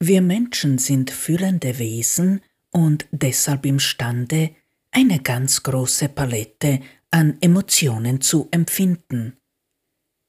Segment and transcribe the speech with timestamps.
[0.00, 2.40] Wir Menschen sind fühlende Wesen
[2.70, 4.54] und deshalb imstande,
[4.90, 6.80] eine ganz große Palette
[7.10, 9.36] an Emotionen zu empfinden.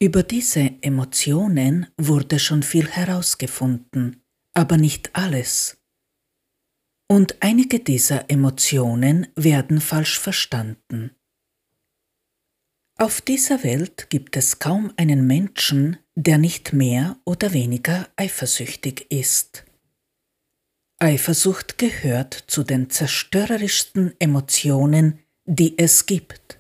[0.02, 4.23] Über diese Emotionen wurde schon viel herausgefunden,
[4.54, 5.77] aber nicht alles.
[7.08, 11.12] Und einige dieser Emotionen werden falsch verstanden.
[12.98, 19.64] Auf dieser Welt gibt es kaum einen Menschen, der nicht mehr oder weniger eifersüchtig ist.
[21.00, 26.60] Eifersucht gehört zu den zerstörerischsten Emotionen, die es gibt.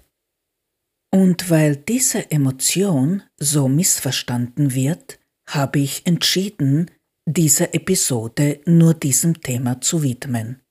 [1.11, 6.89] Und weil diese Emotion so missverstanden wird, habe ich entschieden,
[7.27, 10.61] diese Episode nur diesem Thema zu widmen.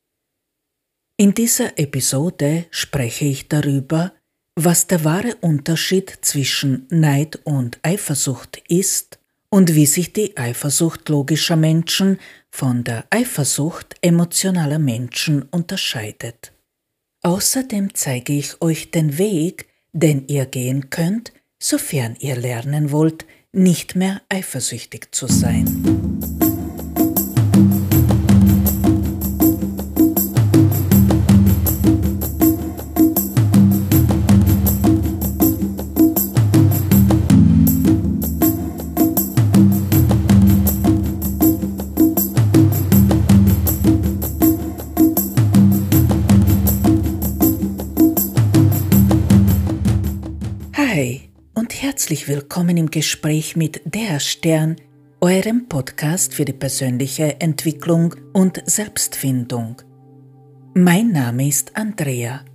[1.18, 4.14] In dieser Episode spreche ich darüber,
[4.64, 11.54] was der wahre Unterschied zwischen Neid und Eifersucht ist und wie sich die Eifersucht logischer
[11.54, 12.18] Menschen
[12.50, 16.52] von der Eifersucht emotionaler Menschen unterscheidet.
[17.22, 23.94] Außerdem zeige ich euch den Weg, den ihr gehen könnt, sofern ihr lernen wollt, nicht
[23.94, 26.57] mehr eifersüchtig zu sein.
[52.08, 54.76] Herzlich willkommen im Gespräch mit Der Stern,
[55.20, 59.82] eurem Podcast für die persönliche Entwicklung und Selbstfindung.
[60.72, 62.46] Mein Name ist Andrea.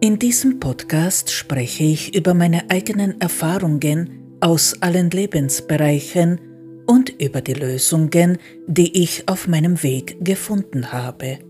[0.00, 6.40] In diesem Podcast spreche ich über meine eigenen Erfahrungen aus allen Lebensbereichen
[6.86, 11.40] und über die Lösungen, die ich auf meinem Weg gefunden habe.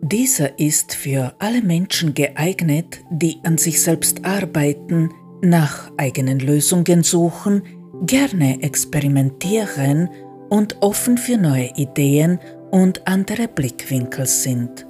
[0.00, 5.10] Dieser ist für alle Menschen geeignet, die an sich selbst arbeiten,
[5.44, 7.62] nach eigenen Lösungen suchen,
[8.06, 10.08] gerne experimentieren
[10.50, 12.38] und offen für neue Ideen
[12.70, 14.86] und andere Blickwinkel sind.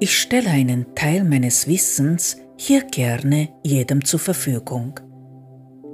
[0.00, 5.00] Ich stelle einen Teil meines Wissens hier gerne jedem zur Verfügung.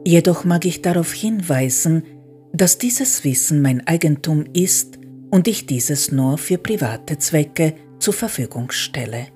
[0.06, 2.04] Jedoch mag ich darauf hinweisen,
[2.52, 4.98] dass dieses Wissen mein Eigentum ist
[5.30, 9.28] und ich dieses nur für private Zwecke zur Verfügung stelle.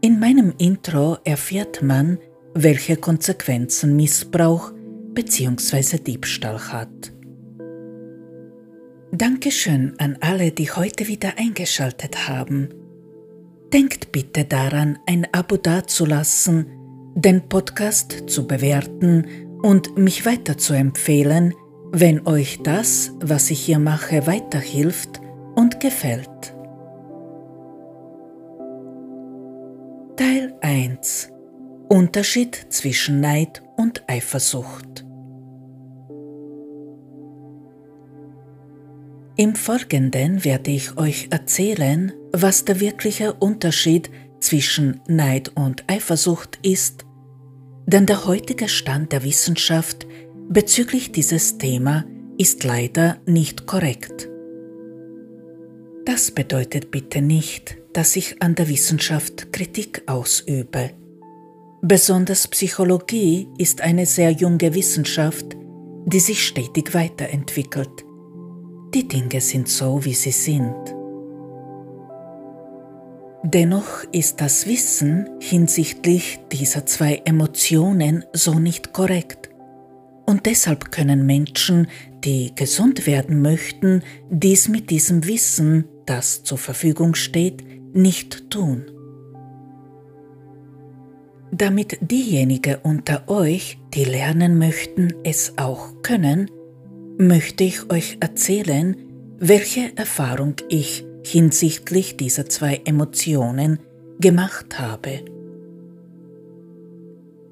[0.00, 2.18] In meinem Intro erfährt man,
[2.54, 4.72] welche Konsequenzen Missbrauch
[5.14, 5.98] bzw.
[5.98, 7.12] Diebstahl hat.
[9.12, 12.68] Dankeschön an alle, die heute wieder eingeschaltet haben.
[13.72, 16.66] Denkt bitte daran, ein Abo dazulassen,
[17.14, 19.26] den Podcast zu bewerten
[19.62, 21.54] und mich weiter zu empfehlen,
[21.92, 25.20] wenn euch das, was ich hier mache, weiterhilft
[25.54, 26.54] und gefällt.
[30.16, 31.29] Teil 1
[31.92, 35.04] Unterschied zwischen Neid und Eifersucht
[39.36, 44.08] Im Folgenden werde ich euch erzählen, was der wirkliche Unterschied
[44.38, 47.06] zwischen Neid und Eifersucht ist,
[47.86, 50.06] denn der heutige Stand der Wissenschaft
[50.48, 52.04] bezüglich dieses Thema
[52.38, 54.28] ist leider nicht korrekt.
[56.04, 60.99] Das bedeutet bitte nicht, dass ich an der Wissenschaft Kritik ausübe.
[61.82, 65.56] Besonders Psychologie ist eine sehr junge Wissenschaft,
[66.04, 68.04] die sich stetig weiterentwickelt.
[68.92, 70.74] Die Dinge sind so, wie sie sind.
[73.44, 79.48] Dennoch ist das Wissen hinsichtlich dieser zwei Emotionen so nicht korrekt.
[80.26, 81.88] Und deshalb können Menschen,
[82.22, 87.64] die gesund werden möchten, dies mit diesem Wissen, das zur Verfügung steht,
[87.94, 88.84] nicht tun.
[91.52, 96.50] Damit diejenigen unter euch, die lernen möchten, es auch können,
[97.18, 98.96] möchte ich euch erzählen,
[99.38, 103.80] welche Erfahrung ich hinsichtlich dieser zwei Emotionen
[104.20, 105.24] gemacht habe.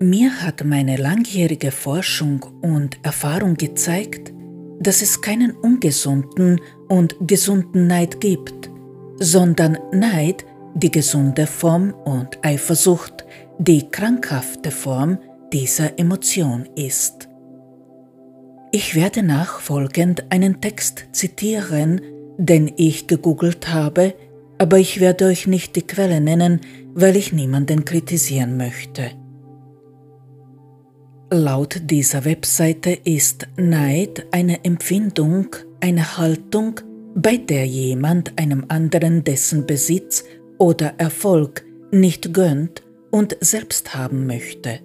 [0.00, 4.32] Mir hat meine langjährige Forschung und Erfahrung gezeigt,
[4.78, 8.70] dass es keinen ungesunden und gesunden Neid gibt,
[9.18, 13.17] sondern Neid die gesunde Form und Eifersucht
[13.58, 15.18] die krankhafte Form
[15.52, 17.28] dieser Emotion ist.
[18.70, 22.00] Ich werde nachfolgend einen Text zitieren,
[22.36, 24.14] den ich gegoogelt habe,
[24.58, 26.60] aber ich werde euch nicht die Quelle nennen,
[26.94, 29.10] weil ich niemanden kritisieren möchte.
[31.30, 36.80] Laut dieser Webseite ist Neid eine Empfindung, eine Haltung,
[37.14, 40.24] bei der jemand einem anderen dessen Besitz
[40.58, 44.80] oder Erfolg nicht gönnt und selbst haben möchte.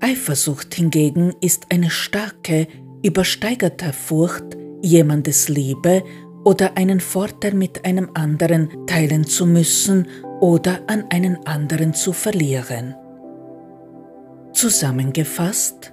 [0.00, 2.66] Eifersucht hingegen ist eine starke,
[3.02, 6.02] übersteigerte Furcht, jemandes Liebe
[6.44, 10.08] oder einen Vorteil mit einem anderen teilen zu müssen
[10.40, 12.94] oder an einen anderen zu verlieren.
[14.52, 15.92] Zusammengefasst,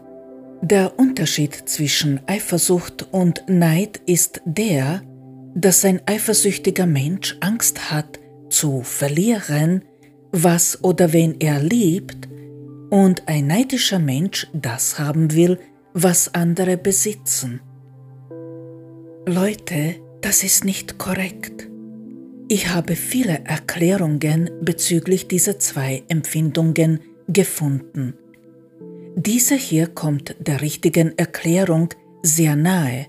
[0.61, 5.01] der Unterschied zwischen Eifersucht und Neid ist der,
[5.55, 8.19] dass ein eifersüchtiger Mensch Angst hat
[8.49, 9.83] zu verlieren,
[10.31, 12.27] was oder wen er liebt,
[12.89, 15.57] und ein neidischer Mensch das haben will,
[15.93, 17.61] was andere besitzen.
[19.25, 21.69] Leute, das ist nicht korrekt.
[22.49, 26.99] Ich habe viele Erklärungen bezüglich dieser zwei Empfindungen
[27.29, 28.13] gefunden.
[29.15, 31.89] Diese hier kommt der richtigen Erklärung
[32.23, 33.07] sehr nahe,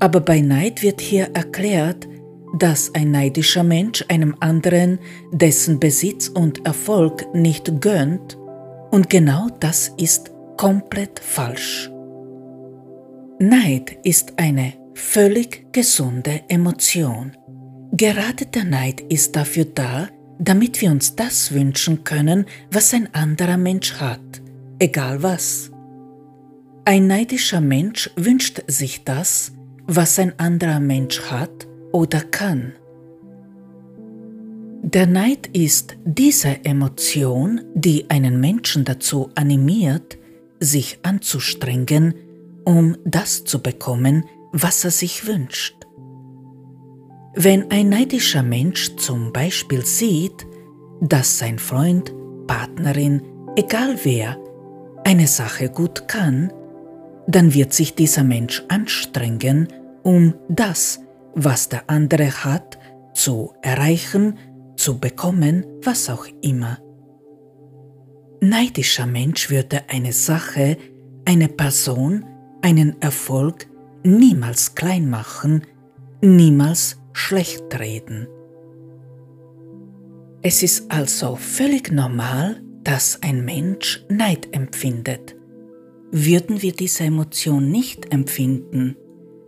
[0.00, 2.06] aber bei Neid wird hier erklärt,
[2.54, 4.98] dass ein neidischer Mensch einem anderen
[5.32, 8.36] dessen Besitz und Erfolg nicht gönnt,
[8.90, 11.90] und genau das ist komplett falsch.
[13.38, 17.36] Neid ist eine völlig gesunde Emotion.
[17.92, 20.08] Gerade der Neid ist dafür da,
[20.38, 24.20] damit wir uns das wünschen können, was ein anderer Mensch hat,
[24.78, 25.70] egal was.
[26.84, 29.52] Ein neidischer Mensch wünscht sich das,
[29.86, 32.72] was ein anderer Mensch hat oder kann.
[34.82, 40.18] Der Neid ist diese Emotion, die einen Menschen dazu animiert,
[40.60, 42.14] sich anzustrengen,
[42.64, 45.74] um das zu bekommen, was er sich wünscht.
[47.34, 50.46] Wenn ein neidischer Mensch zum Beispiel sieht,
[51.00, 52.14] dass sein Freund,
[52.46, 53.22] Partnerin,
[53.56, 54.38] egal wer,
[55.04, 56.52] eine Sache gut kann,
[57.26, 59.68] dann wird sich dieser Mensch anstrengen,
[60.02, 61.00] um das,
[61.34, 62.78] was der andere hat,
[63.14, 64.38] zu erreichen,
[64.76, 66.78] zu bekommen, was auch immer.
[68.40, 70.76] Neidischer Mensch würde eine Sache,
[71.24, 72.24] eine Person,
[72.62, 73.66] einen Erfolg
[74.04, 75.62] niemals klein machen,
[76.22, 78.28] niemals schlecht reden.
[80.42, 85.34] Es ist also völlig normal, dass ein Mensch Neid empfindet.
[86.12, 88.96] Würden wir diese Emotion nicht empfinden,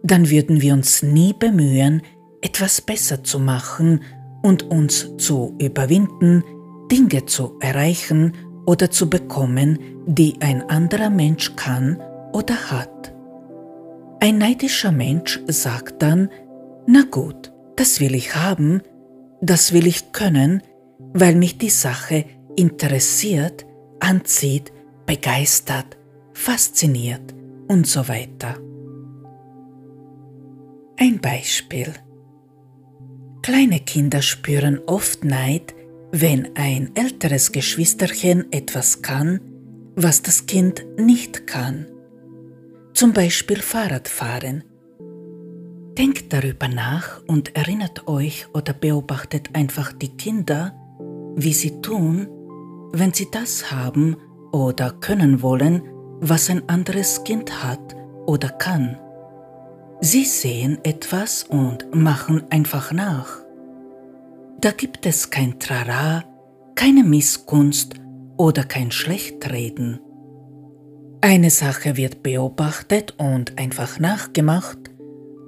[0.03, 2.03] dann würden wir uns nie bemühen,
[2.43, 4.03] etwas besser zu machen
[4.43, 6.43] und uns zu überwinden,
[6.91, 8.33] Dinge zu erreichen
[8.67, 12.01] oder zu bekommen, die ein anderer Mensch kann
[12.33, 13.15] oder hat.
[14.21, 16.31] Ein neidischer Mensch sagt dann,
[16.87, 18.83] na gut, das will ich haben,
[19.41, 20.63] das will ich können,
[21.15, 22.25] weil mich die Sache
[22.57, 23.67] interessiert,
[24.01, 24.73] anzieht,
[25.07, 25.97] begeistert,
[26.33, 27.35] fasziniert
[27.69, 28.57] und so weiter.
[31.01, 31.93] Ein Beispiel.
[33.43, 35.75] Kleine Kinder spüren oft Neid,
[36.13, 39.41] wenn ein älteres Geschwisterchen etwas kann,
[39.97, 41.87] was das Kind nicht kann
[43.01, 44.63] zum Beispiel Fahrradfahren.
[45.97, 50.75] Denkt darüber nach und erinnert euch oder beobachtet einfach die Kinder,
[51.35, 52.29] wie sie tun,
[52.93, 54.19] wenn sie das haben
[54.53, 55.83] oder können wollen,
[56.21, 58.99] was ein anderes Kind hat oder kann.
[60.03, 63.39] Sie sehen etwas und machen einfach nach.
[64.61, 66.25] Da gibt es kein Trara,
[66.75, 67.95] keine Missgunst
[68.39, 70.01] oder kein Schlechtreden.
[71.21, 74.79] Eine Sache wird beobachtet und einfach nachgemacht,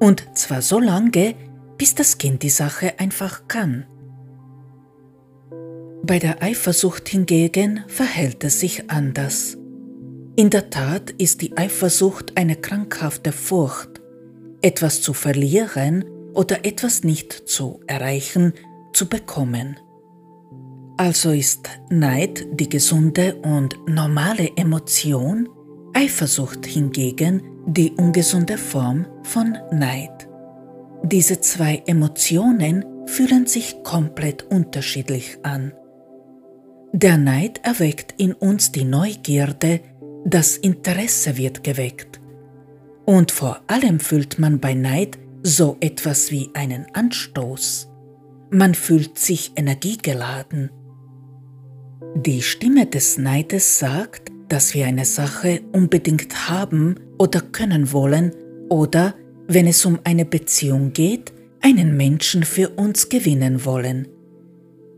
[0.00, 1.34] und zwar so lange,
[1.78, 3.86] bis das Kind die Sache einfach kann.
[6.04, 9.56] Bei der Eifersucht hingegen verhält es sich anders.
[10.36, 13.91] In der Tat ist die Eifersucht eine krankhafte Furcht,
[14.62, 16.04] etwas zu verlieren
[16.34, 18.54] oder etwas nicht zu erreichen,
[18.92, 19.78] zu bekommen.
[20.96, 25.48] Also ist Neid die gesunde und normale Emotion,
[25.94, 30.28] Eifersucht hingegen die ungesunde Form von Neid.
[31.04, 35.72] Diese zwei Emotionen fühlen sich komplett unterschiedlich an.
[36.92, 39.80] Der Neid erweckt in uns die Neugierde,
[40.24, 42.21] das Interesse wird geweckt.
[43.04, 47.88] Und vor allem fühlt man bei Neid so etwas wie einen Anstoß.
[48.50, 50.70] Man fühlt sich energiegeladen.
[52.14, 58.32] Die Stimme des Neides sagt, dass wir eine Sache unbedingt haben oder können wollen
[58.68, 59.14] oder,
[59.48, 61.32] wenn es um eine Beziehung geht,
[61.62, 64.08] einen Menschen für uns gewinnen wollen.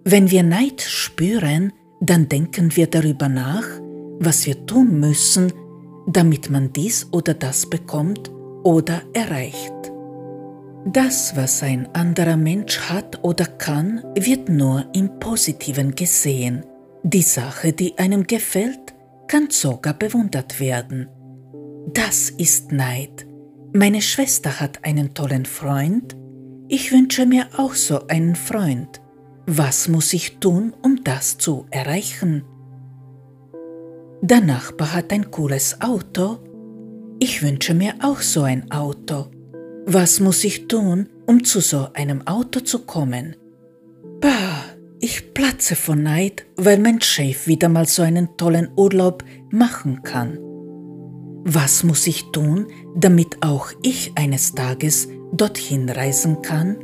[0.05, 3.65] Wenn wir Neid spüren, dann denken wir darüber nach,
[4.19, 5.53] was wir tun müssen,
[6.07, 8.31] damit man dies oder das bekommt
[8.63, 9.73] oder erreicht.
[10.87, 16.65] Das, was ein anderer Mensch hat oder kann, wird nur im Positiven gesehen.
[17.03, 18.95] Die Sache, die einem gefällt,
[19.27, 21.09] kann sogar bewundert werden.
[21.93, 23.27] Das ist Neid.
[23.73, 26.17] Meine Schwester hat einen tollen Freund.
[26.69, 29.01] Ich wünsche mir auch so einen Freund.
[29.47, 32.45] Was muss ich tun, um das zu erreichen?
[34.27, 36.39] Der Nachbar hat ein cooles Auto.
[37.19, 39.27] Ich wünsche mir auch so ein Auto.
[39.85, 43.37] Was muss ich tun, um zu so einem Auto zu kommen?
[44.23, 44.65] Bah,
[44.99, 50.39] ich platze vor Neid, weil mein Chef wieder mal so einen tollen Urlaub machen kann.
[51.45, 56.79] Was muss ich tun, damit auch ich eines Tages dorthin reisen kann?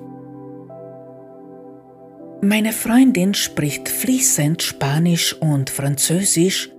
[2.42, 6.70] Meine Freundin spricht fließend Spanisch und Französisch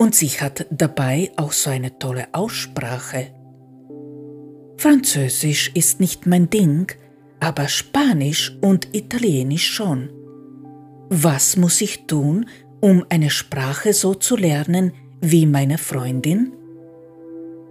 [0.00, 3.26] und sie hat dabei auch so eine tolle Aussprache.
[4.78, 6.90] Französisch ist nicht mein Ding,
[7.38, 10.08] aber Spanisch und Italienisch schon.
[11.10, 12.46] Was muss ich tun,
[12.80, 16.54] um eine Sprache so zu lernen wie meine Freundin?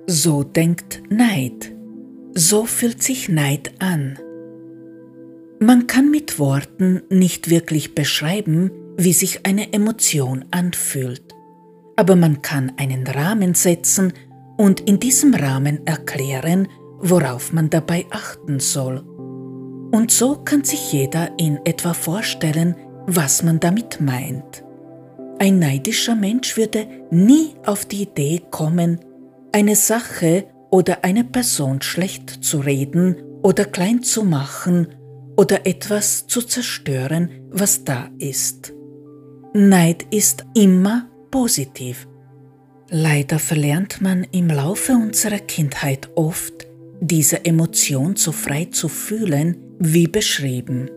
[0.05, 1.74] So denkt Neid.
[2.36, 4.19] So fühlt sich Neid an.
[5.59, 11.28] Man kann mit Worten nicht wirklich beschreiben, wie sich eine Emotion anfühlt,
[12.00, 14.13] aber man kann einen Rahmen setzen
[14.56, 19.01] und in diesem Rahmen erklären, worauf man dabei achten soll.
[19.91, 24.63] Und so kann sich jeder in etwa vorstellen, was man damit meint.
[25.39, 29.01] Ein neidischer Mensch würde nie auf die Idee kommen,
[29.51, 34.88] eine Sache oder eine Person schlecht zu reden oder klein zu machen
[35.36, 38.74] oder etwas zu zerstören, was da ist.
[39.53, 42.07] Neid ist immer positiv.
[42.89, 46.67] Leider verlernt man im Laufe unserer Kindheit oft,
[47.01, 50.89] diese Emotion so frei zu fühlen, wie beschrieben.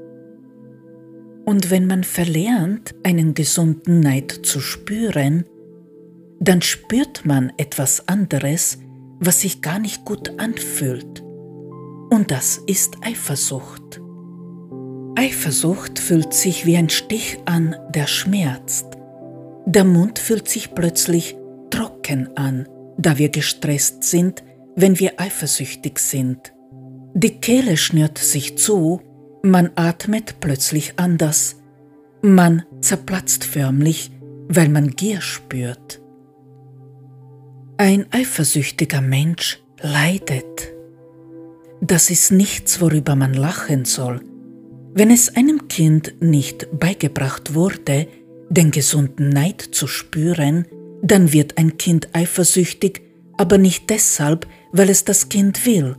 [1.44, 5.44] Und wenn man verlernt, einen gesunden Neid zu spüren,
[6.40, 8.78] dann spürt man etwas anderes,
[9.20, 11.20] was sich gar nicht gut anfühlt.
[12.10, 14.00] Und das ist Eifersucht.
[15.14, 18.91] Eifersucht fühlt sich wie ein Stich an, der schmerzt.
[19.66, 21.36] Der Mund fühlt sich plötzlich
[21.70, 24.42] trocken an, da wir gestresst sind,
[24.76, 26.52] wenn wir eifersüchtig sind.
[27.14, 29.00] Die Kehle schnürt sich zu,
[29.42, 31.56] man atmet plötzlich anders,
[32.22, 34.10] man zerplatzt förmlich,
[34.48, 36.00] weil man Gier spürt.
[37.76, 40.72] Ein eifersüchtiger Mensch leidet.
[41.80, 44.20] Das ist nichts, worüber man lachen soll.
[44.94, 48.06] Wenn es einem Kind nicht beigebracht wurde,
[48.52, 50.66] den gesunden Neid zu spüren,
[51.02, 53.02] dann wird ein Kind eifersüchtig,
[53.38, 55.96] aber nicht deshalb, weil es das Kind will,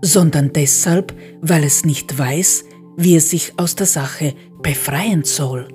[0.00, 2.64] sondern deshalb, weil es nicht weiß,
[2.96, 5.68] wie es sich aus der Sache befreien soll.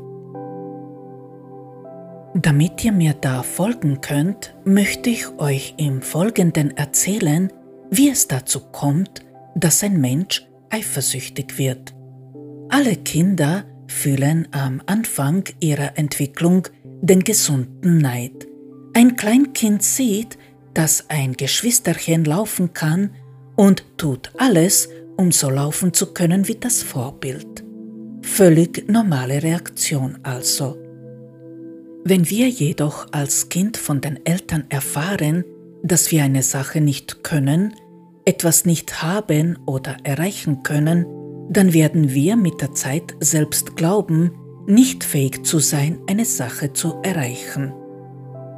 [2.33, 7.51] Damit ihr mir da folgen könnt, möchte ich euch im Folgenden erzählen,
[7.91, 9.21] wie es dazu kommt,
[9.55, 11.93] dass ein Mensch eifersüchtig wird.
[12.69, 13.63] Alle Kinder
[13.95, 16.67] fühlen am Anfang ihrer Entwicklung
[17.01, 18.45] den gesunden Neid.
[18.93, 20.37] Ein Kleinkind sieht,
[20.73, 23.11] dass ein Geschwisterchen laufen kann
[23.55, 27.63] und tut alles, um so laufen zu können wie das Vorbild.
[28.21, 30.77] Völlig normale Reaktion also.
[32.03, 35.45] Wenn wir jedoch als Kind von den Eltern erfahren,
[35.83, 37.73] dass wir eine Sache nicht können,
[38.25, 41.05] etwas nicht haben oder erreichen können,
[41.49, 44.31] dann werden wir mit der Zeit selbst glauben,
[44.67, 47.73] nicht fähig zu sein, eine Sache zu erreichen.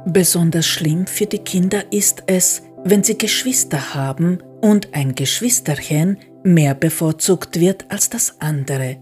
[0.06, 6.74] Besonders schlimm für die Kinder ist es, wenn sie Geschwister haben und ein Geschwisterchen mehr
[6.74, 8.96] bevorzugt wird als das andere,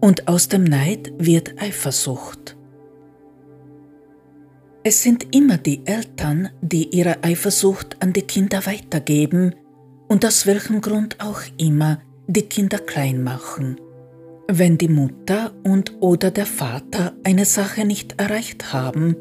[0.00, 2.56] und aus dem Neid wird Eifersucht.
[4.84, 9.54] Es sind immer die Eltern, die ihre Eifersucht an die Kinder weitergeben
[10.08, 13.80] und aus welchem Grund auch immer die Kinder klein machen.
[14.48, 19.16] Wenn die Mutter und oder der Vater eine Sache nicht erreicht haben,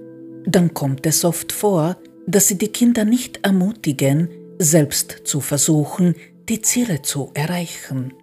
[0.45, 4.29] dann kommt es oft vor, dass sie die Kinder nicht ermutigen,
[4.60, 6.15] selbst zu versuchen,
[6.50, 8.13] die Ziele zu erreichen.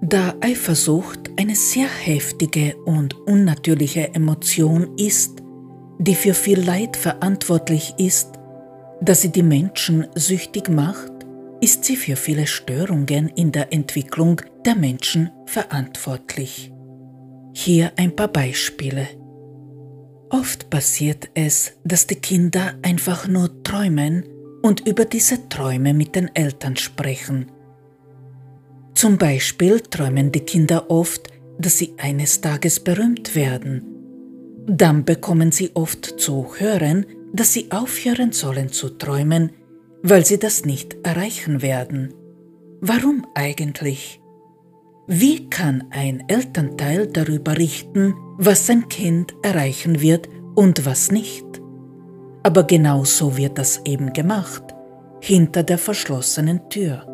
[0.00, 5.42] Da Eifersucht eine sehr heftige und unnatürliche Emotion ist,
[5.98, 8.38] die für viel Leid verantwortlich ist,
[9.00, 11.12] dass sie die Menschen süchtig macht,
[11.60, 16.72] ist sie für viele Störungen in der Entwicklung der Menschen verantwortlich.
[17.54, 19.08] Hier ein paar Beispiele.
[20.30, 24.24] Oft passiert es, dass die Kinder einfach nur träumen
[24.62, 27.46] und über diese Träume mit den Eltern sprechen.
[28.94, 33.84] Zum Beispiel träumen die Kinder oft, dass sie eines Tages berühmt werden.
[34.66, 39.52] Dann bekommen sie oft zu hören, dass sie aufhören sollen zu träumen,
[40.02, 42.14] weil sie das nicht erreichen werden.
[42.80, 44.20] Warum eigentlich?
[45.06, 51.46] Wie kann ein Elternteil darüber richten, was sein Kind erreichen wird und was nicht?
[52.42, 54.62] Aber genau so wird das eben gemacht,
[55.20, 57.06] hinter der verschlossenen Tür.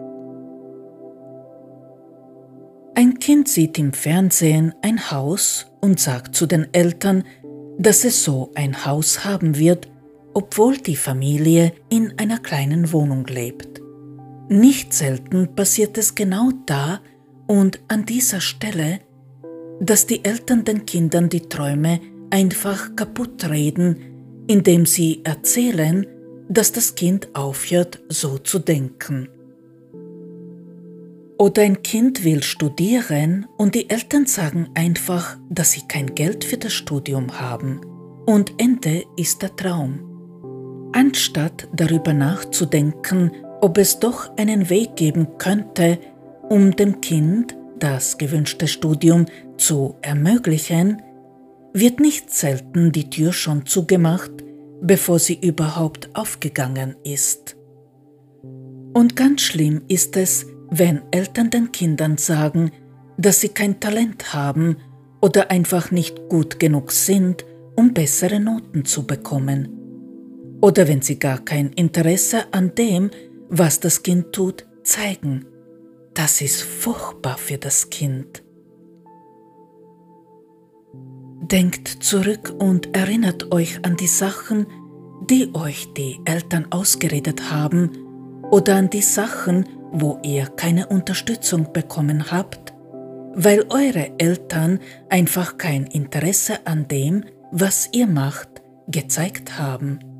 [2.96, 7.24] Ein Kind sieht im Fernsehen ein Haus und sagt zu den Eltern,
[7.78, 9.88] dass es so ein Haus haben wird,
[10.34, 13.80] obwohl die Familie in einer kleinen Wohnung lebt.
[14.48, 17.00] Nicht selten passiert es genau da
[17.46, 19.00] und an dieser Stelle,
[19.80, 22.00] dass die Eltern den Kindern die Träume
[22.30, 26.06] einfach kaputt reden, indem sie erzählen,
[26.48, 29.28] dass das Kind aufhört, so zu denken.
[31.38, 36.58] Oder ein Kind will studieren und die Eltern sagen einfach, dass sie kein Geld für
[36.58, 37.80] das Studium haben.
[38.26, 40.13] Und Ende ist der Traum
[40.94, 45.98] anstatt darüber nachzudenken, ob es doch einen Weg geben könnte,
[46.48, 51.02] um dem Kind das gewünschte Studium zu ermöglichen,
[51.72, 54.30] wird nicht selten die Tür schon zugemacht,
[54.80, 57.56] bevor sie überhaupt aufgegangen ist.
[58.92, 62.70] Und ganz schlimm ist es, wenn Eltern den Kindern sagen,
[63.18, 64.76] dass sie kein Talent haben
[65.20, 69.83] oder einfach nicht gut genug sind, um bessere Noten zu bekommen
[70.64, 73.11] oder wenn sie gar kein Interesse an dem,
[73.50, 75.44] was das Kind tut, zeigen.
[76.14, 78.42] Das ist furchtbar für das Kind.
[81.42, 84.66] Denkt zurück und erinnert euch an die Sachen,
[85.28, 87.90] die euch die Eltern ausgeredet haben
[88.50, 92.73] oder an die Sachen, wo ihr keine Unterstützung bekommen habt,
[93.34, 100.13] weil eure Eltern einfach kein Interesse an dem, was ihr macht, gezeigt haben.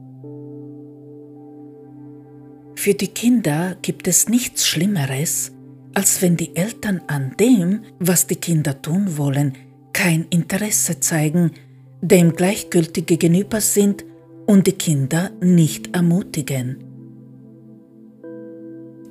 [2.75, 5.53] Für die Kinder gibt es nichts Schlimmeres,
[5.95, 9.55] als wenn die Eltern an dem, was die Kinder tun wollen,
[9.93, 11.53] kein Interesse zeigen,
[12.01, 14.05] dem gleichgültig gegenüber sind
[14.47, 16.85] und die Kinder nicht ermutigen.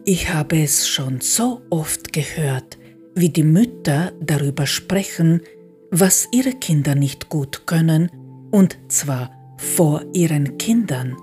[0.06, 2.78] Ich habe es schon so oft gehört,
[3.16, 5.42] wie die Mütter darüber sprechen,
[5.92, 8.12] was ihre Kinder nicht gut können,
[8.52, 11.16] und zwar vor ihren Kindern.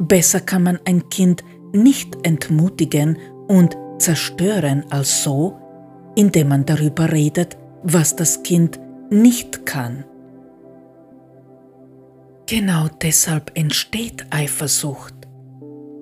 [0.00, 5.58] Besser kann man ein Kind nicht entmutigen und zerstören als so,
[6.14, 8.78] indem man darüber redet, was das Kind
[9.10, 10.04] nicht kann.
[12.46, 15.14] Genau deshalb entsteht Eifersucht,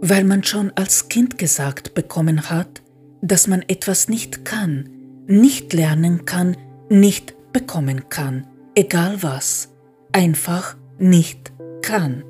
[0.00, 2.82] weil man schon als Kind gesagt bekommen hat,
[3.22, 4.88] dass man etwas nicht kann,
[5.26, 6.56] nicht lernen kann,
[6.88, 9.68] nicht bekommen kann, egal was,
[10.12, 11.52] einfach nicht
[11.82, 12.24] kann.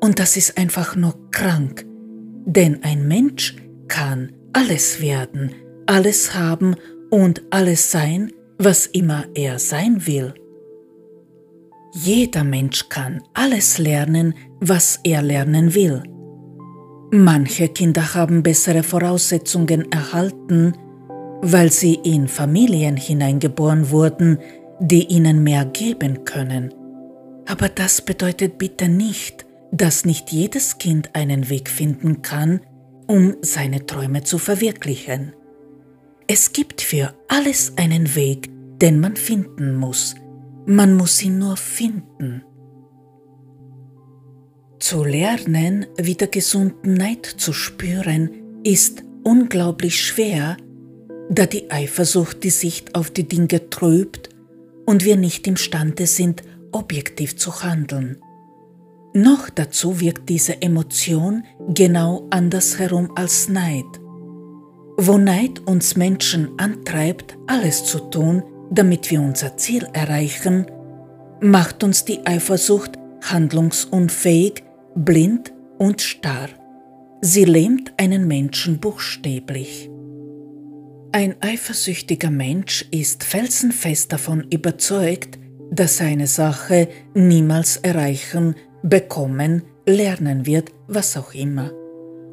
[0.00, 1.84] Und das ist einfach nur krank,
[2.44, 3.56] denn ein Mensch
[3.88, 5.52] kann alles werden,
[5.86, 6.76] alles haben
[7.10, 10.34] und alles sein, was immer er sein will.
[11.92, 16.02] Jeder Mensch kann alles lernen, was er lernen will.
[17.10, 20.74] Manche Kinder haben bessere Voraussetzungen erhalten,
[21.42, 24.38] weil sie in Familien hineingeboren wurden,
[24.78, 26.72] die ihnen mehr geben können.
[27.46, 32.60] Aber das bedeutet bitte nicht, dass nicht jedes Kind einen Weg finden kann,
[33.06, 35.32] um seine Träume zu verwirklichen.
[36.26, 40.14] Es gibt für alles einen Weg, den man finden muss.
[40.66, 42.44] Man muss ihn nur finden.
[44.78, 48.30] Zu lernen, wieder gesunden Neid zu spüren,
[48.64, 50.56] ist unglaublich schwer,
[51.28, 54.30] da die Eifersucht die Sicht auf die Dinge trübt
[54.86, 58.18] und wir nicht imstande sind, objektiv zu handeln.
[59.12, 63.84] Noch dazu wirkt diese Emotion genau andersherum als Neid.
[64.96, 70.66] Wo Neid uns Menschen antreibt, alles zu tun, damit wir unser Ziel erreichen,
[71.40, 72.92] macht uns die Eifersucht
[73.22, 74.62] handlungsunfähig,
[74.94, 76.48] blind und starr.
[77.20, 79.90] Sie lähmt einen Menschen buchstäblich.
[81.12, 85.38] Ein eifersüchtiger Mensch ist felsenfest davon überzeugt,
[85.72, 91.72] dass seine Sache niemals erreichen bekommen, lernen wird, was auch immer.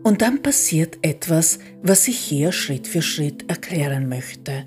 [0.04, 4.66] Und dann passiert etwas, was ich hier Schritt für Schritt erklären möchte.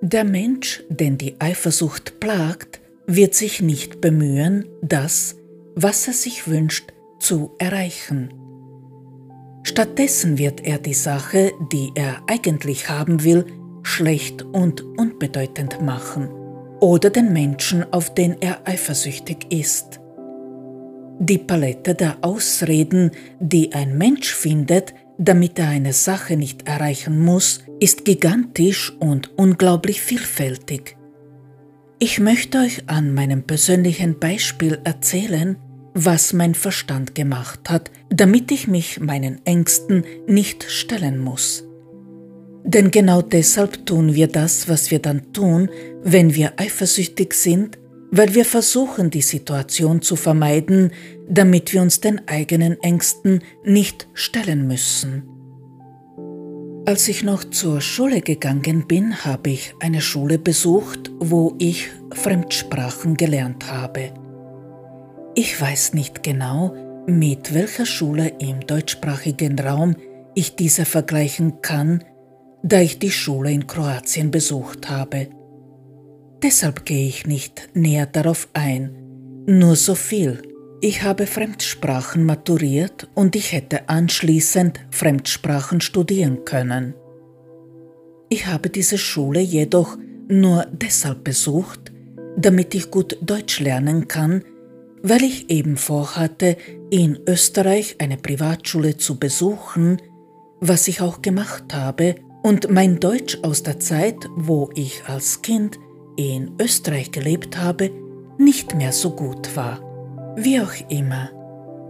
[0.00, 5.36] Der Mensch, den die Eifersucht plagt, wird sich nicht bemühen, das,
[5.74, 8.32] was er sich wünscht, zu erreichen.
[9.64, 13.44] Stattdessen wird er die Sache, die er eigentlich haben will,
[13.82, 16.28] schlecht und unbedeutend machen
[16.80, 20.00] oder den Menschen, auf den er eifersüchtig ist.
[21.20, 27.64] Die Palette der Ausreden, die ein Mensch findet, damit er eine Sache nicht erreichen muss,
[27.80, 30.96] ist gigantisch und unglaublich vielfältig.
[31.98, 35.56] Ich möchte euch an meinem persönlichen Beispiel erzählen,
[35.94, 41.64] was mein Verstand gemacht hat, damit ich mich meinen Ängsten nicht stellen muss.
[42.62, 45.70] Denn genau deshalb tun wir das, was wir dann tun,
[46.04, 47.78] wenn wir eifersüchtig sind,
[48.10, 50.92] weil wir versuchen, die Situation zu vermeiden,
[51.28, 55.24] damit wir uns den eigenen Ängsten nicht stellen müssen.
[56.86, 63.14] Als ich noch zur Schule gegangen bin, habe ich eine Schule besucht, wo ich Fremdsprachen
[63.14, 64.14] gelernt habe.
[65.34, 66.74] Ich weiß nicht genau,
[67.06, 69.96] mit welcher Schule im deutschsprachigen Raum
[70.34, 72.04] ich diese vergleichen kann,
[72.62, 75.28] da ich die Schule in Kroatien besucht habe.
[76.42, 80.42] Deshalb gehe ich nicht näher darauf ein, nur so viel.
[80.80, 86.94] Ich habe Fremdsprachen maturiert und ich hätte anschließend Fremdsprachen studieren können.
[88.28, 89.96] Ich habe diese Schule jedoch
[90.28, 91.92] nur deshalb besucht,
[92.36, 94.44] damit ich gut Deutsch lernen kann,
[95.02, 96.56] weil ich eben vorhatte,
[96.90, 100.00] in Österreich eine Privatschule zu besuchen,
[100.60, 105.78] was ich auch gemacht habe, und mein Deutsch aus der Zeit, wo ich als Kind
[106.18, 107.90] in Österreich gelebt habe,
[108.38, 109.80] nicht mehr so gut war.
[110.36, 111.30] Wie auch immer,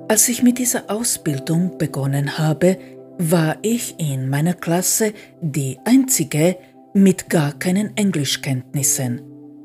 [0.09, 2.79] als ich mit dieser Ausbildung begonnen habe,
[3.19, 6.57] war ich in meiner Klasse die einzige
[6.95, 9.23] mit gar keinen Englischkenntnissen.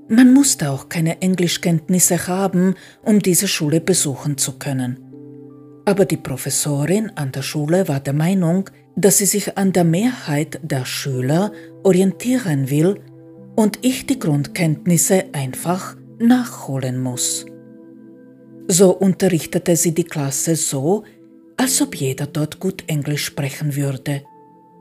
[0.07, 4.99] Man musste auch keine Englischkenntnisse haben, um diese Schule besuchen zu können.
[5.85, 10.59] Aber die Professorin an der Schule war der Meinung, dass sie sich an der Mehrheit
[10.63, 11.51] der Schüler
[11.83, 13.01] orientieren will
[13.55, 17.45] und ich die Grundkenntnisse einfach nachholen muss.
[18.67, 21.03] So unterrichtete sie die Klasse so,
[21.57, 24.23] als ob jeder dort gut Englisch sprechen würde.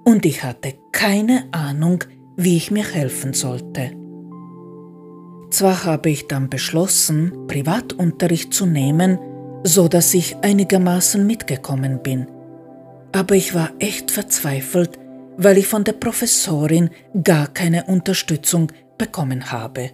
[0.05, 2.05] Und ich hatte keine Ahnung,
[2.37, 3.93] wie ich mir helfen sollte.
[5.51, 9.19] Zwar habe ich dann beschlossen, Privatunterricht zu nehmen,
[9.65, 12.27] so dass ich einigermaßen mitgekommen bin.
[13.13, 14.99] Aber ich war echt verzweifelt,
[15.37, 16.91] weil ich von der Professorin
[17.23, 19.91] gar keine Unterstützung bekommen habe.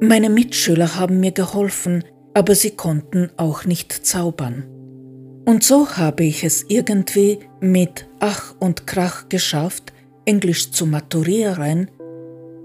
[0.00, 4.64] Meine Mitschüler haben mir geholfen, aber sie konnten auch nicht zaubern.
[5.44, 9.92] Und so habe ich es irgendwie mit Ach und Krach geschafft,
[10.24, 11.90] Englisch zu maturieren,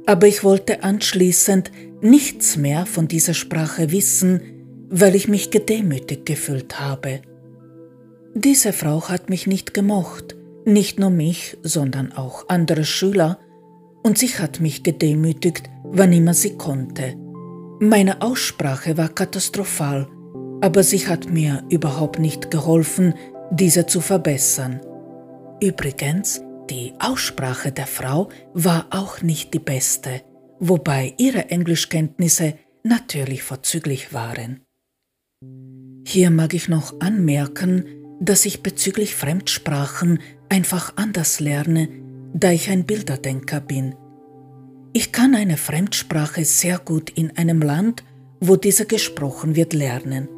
[0.06, 1.72] aber ich wollte anschließend
[2.02, 4.42] nichts mehr von dieser Sprache wissen,
[4.90, 7.22] weil ich mich gedemütigt gefühlt habe.
[8.36, 13.40] Diese Frau hat mich nicht gemocht, nicht nur mich, sondern auch andere Schüler,
[14.04, 17.16] und sie hat mich gedemütigt, wann immer sie konnte.
[17.80, 20.08] Meine Aussprache war katastrophal,
[20.62, 23.14] aber sie hat mir überhaupt nicht geholfen,
[23.52, 24.80] diese zu verbessern.
[25.62, 30.22] Übrigens, die Aussprache der Frau war auch nicht die beste,
[30.60, 34.62] wobei ihre Englischkenntnisse natürlich vorzüglich waren.
[36.08, 37.86] Hier mag ich noch anmerken,
[38.20, 41.90] dass ich bezüglich Fremdsprachen einfach anders lerne,
[42.34, 43.96] da ich ein Bilderdenker bin
[44.98, 48.06] ich kann eine Fremdsprache sehr gut in einem Land,
[48.40, 50.30] wo diese gesprochen wird, lernen.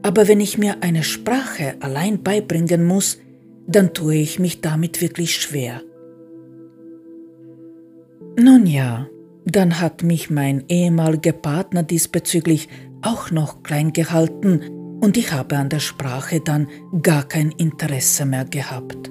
[0.00, 3.18] Aber wenn ich mir eine Sprache allein beibringen muss,
[3.66, 5.82] dann tue ich mich damit wirklich schwer.
[8.38, 9.08] Nun ja,
[9.44, 12.68] dann hat mich mein ehemaliger Partner diesbezüglich
[13.02, 14.60] auch noch klein gehalten
[15.04, 16.68] und ich habe an der Sprache dann
[17.02, 19.10] gar kein Interesse mehr gehabt.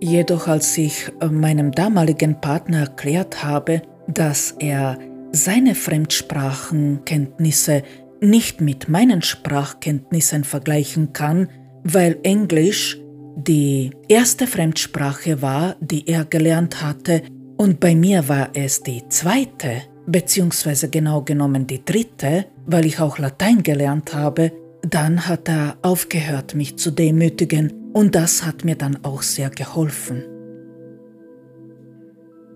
[0.00, 4.98] Jedoch als ich äh, meinem damaligen Partner erklärt habe, dass er
[5.30, 7.84] seine Fremdsprachenkenntnisse
[8.20, 11.48] nicht mit meinen Sprachkenntnissen vergleichen kann,
[11.84, 12.98] weil Englisch
[13.36, 17.22] die erste Fremdsprache war, die er gelernt hatte,
[17.56, 23.18] und bei mir war es die zweite, beziehungsweise genau genommen die dritte, weil ich auch
[23.18, 24.50] Latein gelernt habe,
[24.82, 30.24] dann hat er aufgehört, mich zu demütigen und das hat mir dann auch sehr geholfen.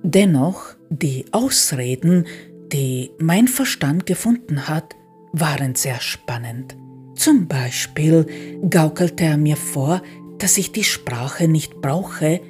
[0.02, 2.26] Dennoch, die Ausreden,
[2.72, 4.94] die mein Verstand gefunden hat,
[5.32, 6.76] waren sehr spannend.
[7.14, 8.26] Zum Beispiel
[8.68, 10.02] gaukelte er mir vor,
[10.38, 12.40] dass ich die Sprache nicht brauche,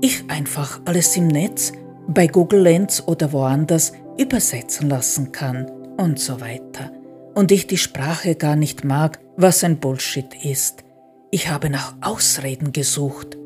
[0.00, 1.72] ich einfach alles im Netz,
[2.08, 6.90] bei Google Lens oder woanders übersetzen lassen kann und so weiter.
[7.38, 10.82] Und ich die Sprache gar nicht mag, was ein Bullshit ist.
[11.30, 13.38] ich habe nach Ausreden gesucht,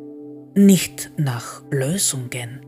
[0.54, 2.64] nicht nach Lösungen.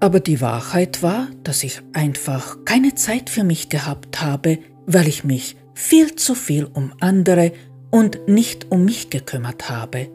[0.00, 5.24] Aber die Wahrheit war, dass ich einfach keine Zeit für mich gehabt habe, weil ich
[5.24, 7.52] mich viel zu viel um andere
[7.90, 10.08] und nicht um mich gekümmert habe.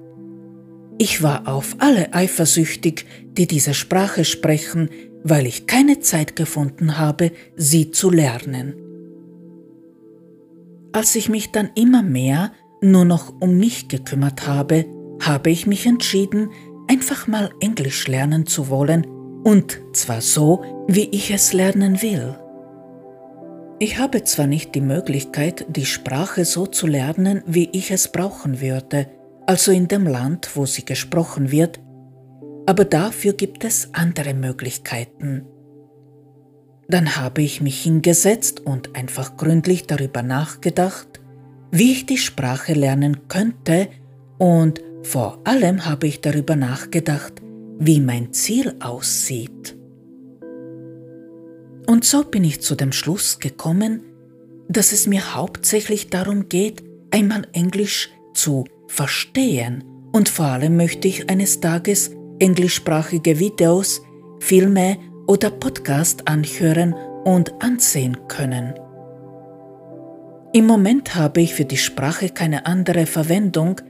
[0.97, 4.89] Ich war auf alle eifersüchtig, die diese Sprache sprechen,
[5.23, 8.85] weil ich keine Zeit gefunden habe, sie zu lernen.
[10.95, 14.86] Als ich mich dann immer mehr nur noch um mich gekümmert habe,
[15.21, 16.51] habe ich mich entschieden,
[16.88, 19.05] einfach mal Englisch lernen zu wollen,
[19.43, 22.39] und zwar so, wie ich es lernen will.
[23.79, 28.62] Ich habe zwar nicht die Möglichkeit, die Sprache so zu lernen, wie ich es brauchen
[28.62, 29.08] würde,
[29.47, 31.81] also in dem Land, wo sie gesprochen wird,
[32.67, 35.45] aber dafür gibt es andere Möglichkeiten.
[36.88, 41.08] Dann habe ich mich hingesetzt und einfach gründlich darüber nachgedacht,
[41.71, 43.88] wie ich die Sprache lernen könnte
[44.38, 47.41] und vor allem habe ich darüber nachgedacht,
[47.80, 49.76] wie mein Ziel aussieht.
[51.88, 54.04] Und so bin ich zu dem Schluss gekommen,
[54.67, 61.30] dass es mir hauptsächlich darum geht, einmal Englisch zu verstehen und vor allem möchte ich
[61.30, 64.02] eines Tages englischsprachige Videos,
[64.39, 68.73] Filme oder Podcast anhören und ansehen können.
[70.53, 73.81] Im Moment habe ich für die Sprache keine andere Verwendung,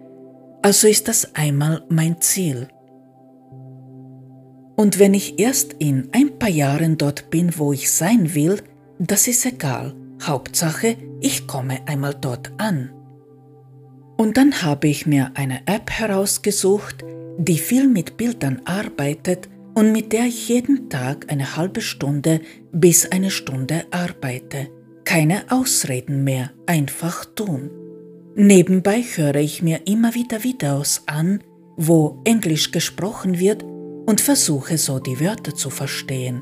[0.61, 2.67] also ist das einmal mein Ziel.
[4.75, 8.61] Und wenn ich erst in ein paar Jahren dort bin, wo ich sein will,
[8.99, 9.93] das ist egal.
[10.23, 12.91] Hauptsache, ich komme einmal dort an.
[14.17, 17.03] Und dann habe ich mir eine App herausgesucht,
[17.37, 23.11] die viel mit Bildern arbeitet und mit der ich jeden Tag eine halbe Stunde bis
[23.11, 24.69] eine Stunde arbeite.
[25.03, 27.69] Keine Ausreden mehr, einfach tun.
[28.35, 31.43] Nebenbei höre ich mir immer wieder Videos an,
[31.77, 36.41] wo Englisch gesprochen wird und versuche so die Wörter zu verstehen.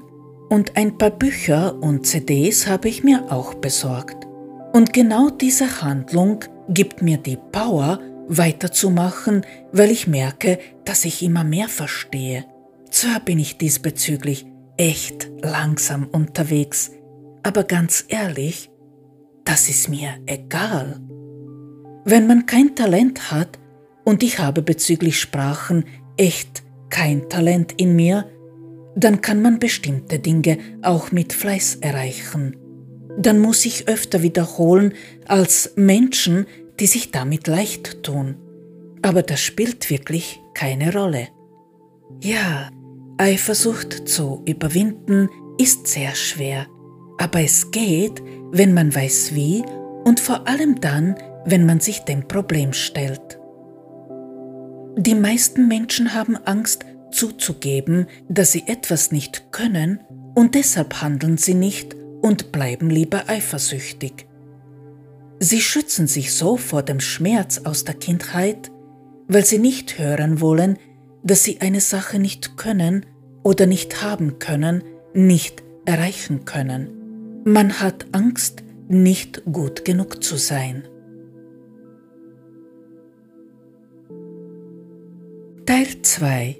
[0.50, 4.28] Und ein paar Bücher und CDs habe ich mir auch besorgt.
[4.74, 11.44] Und genau diese Handlung gibt mir die Power, weiterzumachen, weil ich merke, dass ich immer
[11.44, 12.46] mehr verstehe.
[12.94, 14.46] Zwar bin ich diesbezüglich
[14.78, 16.92] echt langsam unterwegs,
[17.42, 18.70] aber ganz ehrlich,
[19.46, 21.02] das ist mir egal.
[22.06, 23.58] Wenn man kein Talent hat,
[24.06, 25.86] und ich habe bezüglich Sprachen
[26.18, 28.30] echt kein Talent in mir,
[28.96, 32.58] dann kann man bestimmte Dinge auch mit Fleiß erreichen.
[33.18, 34.94] Dann muss ich öfter wiederholen
[35.26, 36.46] als Menschen,
[36.80, 38.36] die sich damit leicht tun.
[39.02, 41.30] Aber das spielt wirklich keine Rolle.
[42.22, 42.70] Ja,
[43.24, 46.68] Eifersucht zu überwinden ist sehr schwer,
[47.18, 49.64] aber es geht, wenn man weiß wie
[50.04, 53.40] und vor allem dann, wenn man sich dem Problem stellt.
[54.98, 60.02] Die meisten Menschen haben Angst zuzugeben, dass sie etwas nicht können
[60.36, 64.28] und deshalb handeln sie nicht und bleiben lieber eifersüchtig.
[65.40, 68.70] Sie schützen sich so vor dem Schmerz aus der Kindheit,
[69.30, 70.78] weil sie nicht hören wollen,
[71.24, 73.06] dass sie eine Sache nicht können
[73.44, 77.44] oder nicht haben können, nicht erreichen können.
[77.46, 80.88] Man hat Angst, nicht gut genug zu sein.
[85.66, 86.60] Teil 2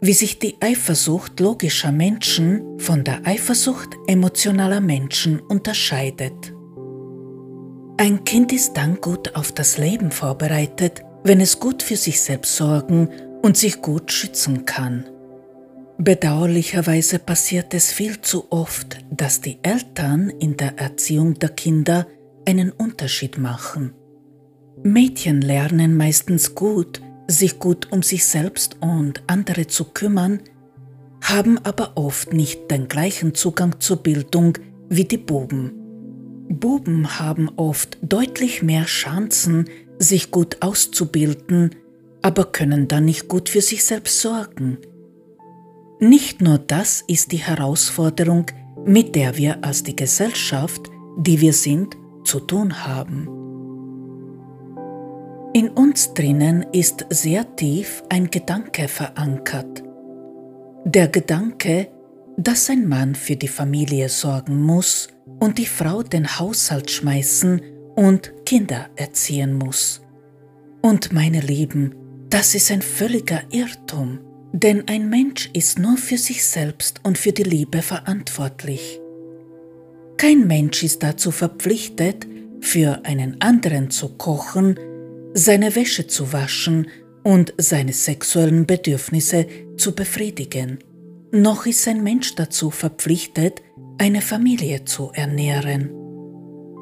[0.00, 6.54] Wie sich die Eifersucht logischer Menschen von der Eifersucht emotionaler Menschen unterscheidet.
[7.96, 12.56] Ein Kind ist dann gut auf das Leben vorbereitet, wenn es gut für sich selbst
[12.56, 13.10] sorgen
[13.42, 15.06] und sich gut schützen kann.
[16.02, 22.06] Bedauerlicherweise passiert es viel zu oft, dass die Eltern in der Erziehung der Kinder
[22.46, 23.92] einen Unterschied machen.
[24.82, 30.40] Mädchen lernen meistens gut, sich gut um sich selbst und andere zu kümmern,
[31.20, 34.56] haben aber oft nicht den gleichen Zugang zur Bildung
[34.88, 35.72] wie die Buben.
[36.48, 39.66] Buben haben oft deutlich mehr Chancen,
[39.98, 41.74] sich gut auszubilden,
[42.22, 44.78] aber können dann nicht gut für sich selbst sorgen.
[46.02, 48.46] Nicht nur das ist die Herausforderung,
[48.86, 53.28] mit der wir als die Gesellschaft, die wir sind, zu tun haben.
[55.52, 59.82] In uns drinnen ist sehr tief ein Gedanke verankert.
[60.86, 61.88] Der Gedanke,
[62.38, 65.08] dass ein Mann für die Familie sorgen muss
[65.38, 67.60] und die Frau den Haushalt schmeißen
[67.94, 70.00] und Kinder erziehen muss.
[70.80, 71.94] Und meine Lieben,
[72.30, 74.20] das ist ein völliger Irrtum,
[74.52, 79.00] denn ein Mensch ist nur für sich selbst und für die Liebe verantwortlich.
[80.16, 82.26] Kein Mensch ist dazu verpflichtet,
[82.60, 84.78] für einen anderen zu kochen,
[85.32, 86.88] seine Wäsche zu waschen
[87.22, 90.78] und seine sexuellen Bedürfnisse zu befriedigen.
[91.32, 93.62] Noch ist ein Mensch dazu verpflichtet,
[93.98, 95.90] eine Familie zu ernähren.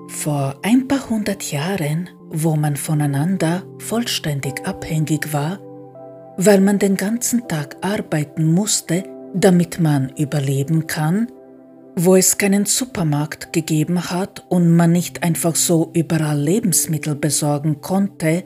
[0.09, 5.61] Vor ein paar hundert Jahren, wo man voneinander vollständig abhängig war,
[6.39, 9.03] weil man den ganzen Tag arbeiten musste,
[9.35, 11.27] damit man überleben kann,
[11.97, 18.45] wo es keinen Supermarkt gegeben hat und man nicht einfach so überall Lebensmittel besorgen konnte,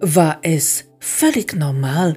[0.00, 2.16] war es völlig normal,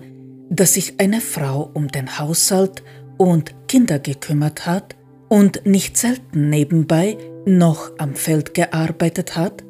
[0.50, 2.82] dass sich eine Frau um den Haushalt
[3.18, 4.96] und Kinder gekümmert hat
[5.30, 7.16] und nicht selten nebenbei
[7.46, 9.64] noch am Feld gearbeitet hat,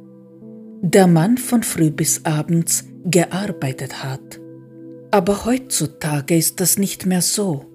[0.81, 4.39] der Mann von früh bis abends gearbeitet hat.
[5.15, 7.67] Aber heutzutage ist das nicht mehr so.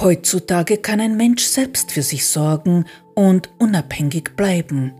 [0.00, 2.84] Heutzutage kann ein Mensch selbst für sich sorgen
[3.16, 4.92] und unabhängig bleiben.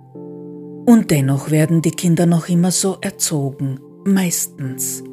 [0.85, 5.05] Und dennoch werden die Kinder noch immer so erzogen, meistens.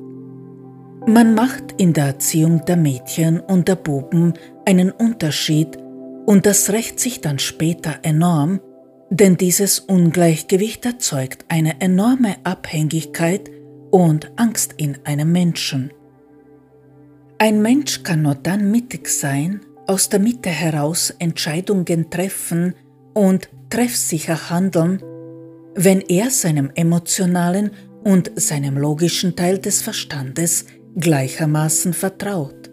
[1.06, 4.34] Man macht in der Erziehung der Mädchen und der Buben
[4.66, 5.78] einen Unterschied
[6.26, 8.62] und das rächt sich dann später enorm,
[9.12, 13.52] denn dieses Ungleichgewicht erzeugt eine enorme Abhängigkeit
[13.92, 15.92] und Angst in einem Menschen.
[17.38, 22.76] Ein Mensch kann nur dann mittig sein, aus der Mitte heraus Entscheidungen treffen
[23.14, 25.02] und treffsicher handeln,
[25.76, 27.72] wenn er seinem emotionalen
[28.06, 32.72] und seinem logischen Teil des Verstandes gleichermaßen vertraut.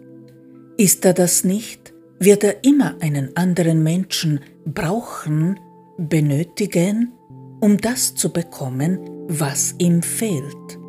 [0.77, 5.59] Ist er das nicht, wird er immer einen anderen Menschen brauchen,
[5.97, 7.11] benötigen,
[7.59, 10.82] um das zu bekommen, was ihm fehlt.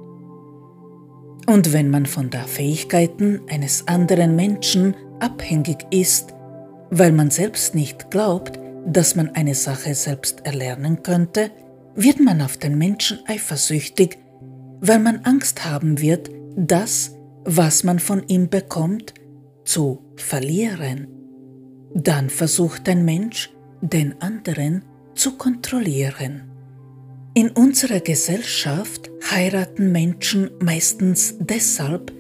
[1.46, 6.35] Und wenn man von der Fähigkeiten eines anderen Menschen abhängig ist,
[6.90, 11.50] weil man selbst nicht glaubt, dass man eine Sache selbst erlernen könnte,
[11.94, 14.18] wird man auf den Menschen eifersüchtig,
[14.80, 19.14] weil man Angst haben wird, das, was man von ihm bekommt,
[19.64, 21.09] zu verlieren.
[21.94, 26.53] Dann versucht ein Mensch, den anderen zu kontrollieren.
[27.37, 32.12] In unserer Gesellschaft heiraten Menschen meistens deshalb,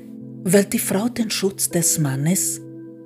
[0.42, 2.60] weil die Frau den Schutz des Mannes,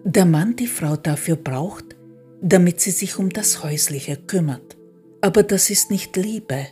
[0.04, 1.96] der Mann die Frau dafür braucht,
[2.40, 4.78] damit sie sich um das Häusliche kümmert.
[5.20, 6.68] Aber das ist nicht Liebe.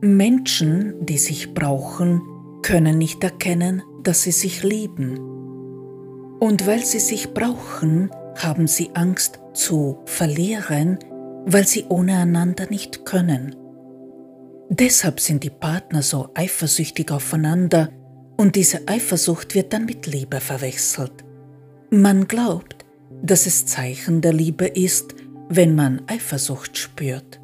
[0.00, 2.22] Menschen, die sich brauchen,
[2.62, 5.16] können nicht erkennen, dass sie sich lieben.
[6.40, 10.98] Und weil sie sich brauchen, haben sie Angst zu verlieren,
[11.46, 13.54] weil sie ohne einander nicht können.
[14.68, 17.90] Deshalb sind die Partner so eifersüchtig aufeinander
[18.36, 21.24] und diese Eifersucht wird dann mit Liebe verwechselt.
[21.90, 22.84] Man glaubt,
[23.22, 25.14] dass es Zeichen der Liebe ist,
[25.48, 27.40] wenn man Eifersucht spürt.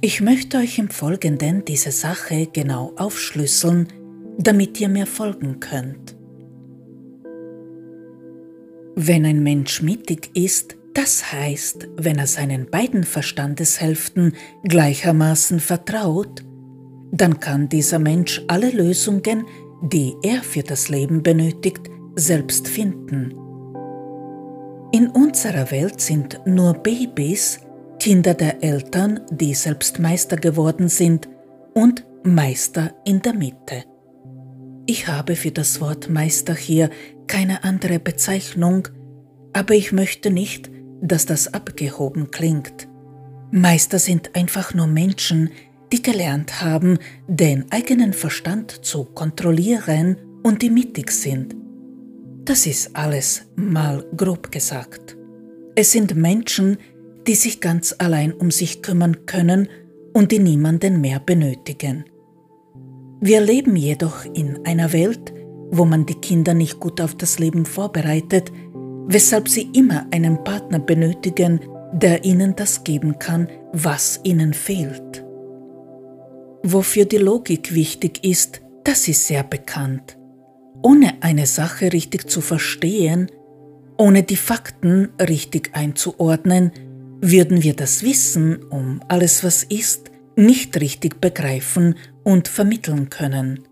[0.00, 3.88] Ich möchte euch im Folgenden diese Sache genau aufschlüsseln,
[4.38, 6.16] damit ihr mir folgen könnt.
[8.94, 14.32] Wenn ein Mensch mittig ist, das heißt, wenn er seinen beiden Verstandeshälften
[14.64, 16.42] gleichermaßen vertraut,
[17.12, 19.46] dann kann dieser Mensch alle Lösungen,
[19.80, 23.30] die er für das Leben benötigt, selbst finden.
[24.90, 27.60] In unserer Welt sind nur Babys
[28.00, 31.28] Kinder der Eltern, die selbst Meister geworden sind,
[31.74, 33.84] und Meister in der Mitte.
[34.86, 36.90] Ich habe für das Wort Meister hier
[37.28, 38.88] keine andere Bezeichnung,
[39.52, 42.88] aber ich möchte nicht, dass das abgehoben klingt.
[43.50, 45.50] Meister sind einfach nur Menschen,
[45.92, 51.56] die gelernt haben, den eigenen Verstand zu kontrollieren und die mittig sind.
[52.44, 55.16] Das ist alles mal grob gesagt.
[55.74, 56.78] Es sind Menschen,
[57.26, 59.68] die sich ganz allein um sich kümmern können
[60.12, 62.04] und die niemanden mehr benötigen.
[63.20, 65.32] Wir leben jedoch in einer Welt,
[65.70, 68.50] wo man die Kinder nicht gut auf das Leben vorbereitet,
[69.08, 71.60] weshalb sie immer einen Partner benötigen,
[71.92, 75.24] der ihnen das geben kann, was ihnen fehlt.
[76.62, 80.18] Wofür die Logik wichtig ist, das ist sehr bekannt.
[80.82, 83.30] Ohne eine Sache richtig zu verstehen,
[83.96, 86.70] ohne die Fakten richtig einzuordnen,
[87.20, 93.64] würden wir das Wissen um alles, was ist, nicht richtig begreifen und vermitteln können.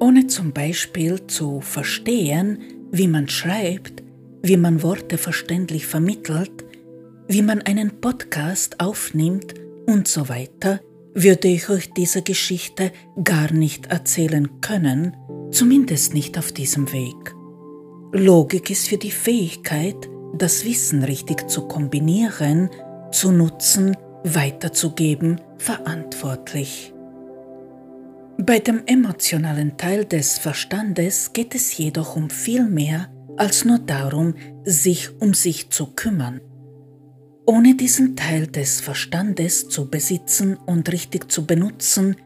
[0.00, 2.58] Ohne zum Beispiel zu verstehen,
[2.92, 4.02] wie man schreibt,
[4.42, 6.64] wie man Worte verständlich vermittelt,
[7.26, 9.54] wie man einen Podcast aufnimmt
[9.86, 10.80] und so weiter,
[11.14, 12.92] würde ich euch diese Geschichte
[13.24, 15.16] gar nicht erzählen können,
[15.50, 17.34] zumindest nicht auf diesem Weg.
[18.12, 22.68] Logik ist für die Fähigkeit, das Wissen richtig zu kombinieren,
[23.10, 26.91] zu nutzen, weiterzugeben, verantwortlich.
[28.44, 34.34] Bei dem emotionalen Teil des Verstandes geht es jedoch um viel mehr als nur darum,
[34.64, 36.40] sich um sich zu kümmern.
[37.46, 42.16] Ohne diesen Teil des Verstandes zu besitzen und richtig zu benutzen,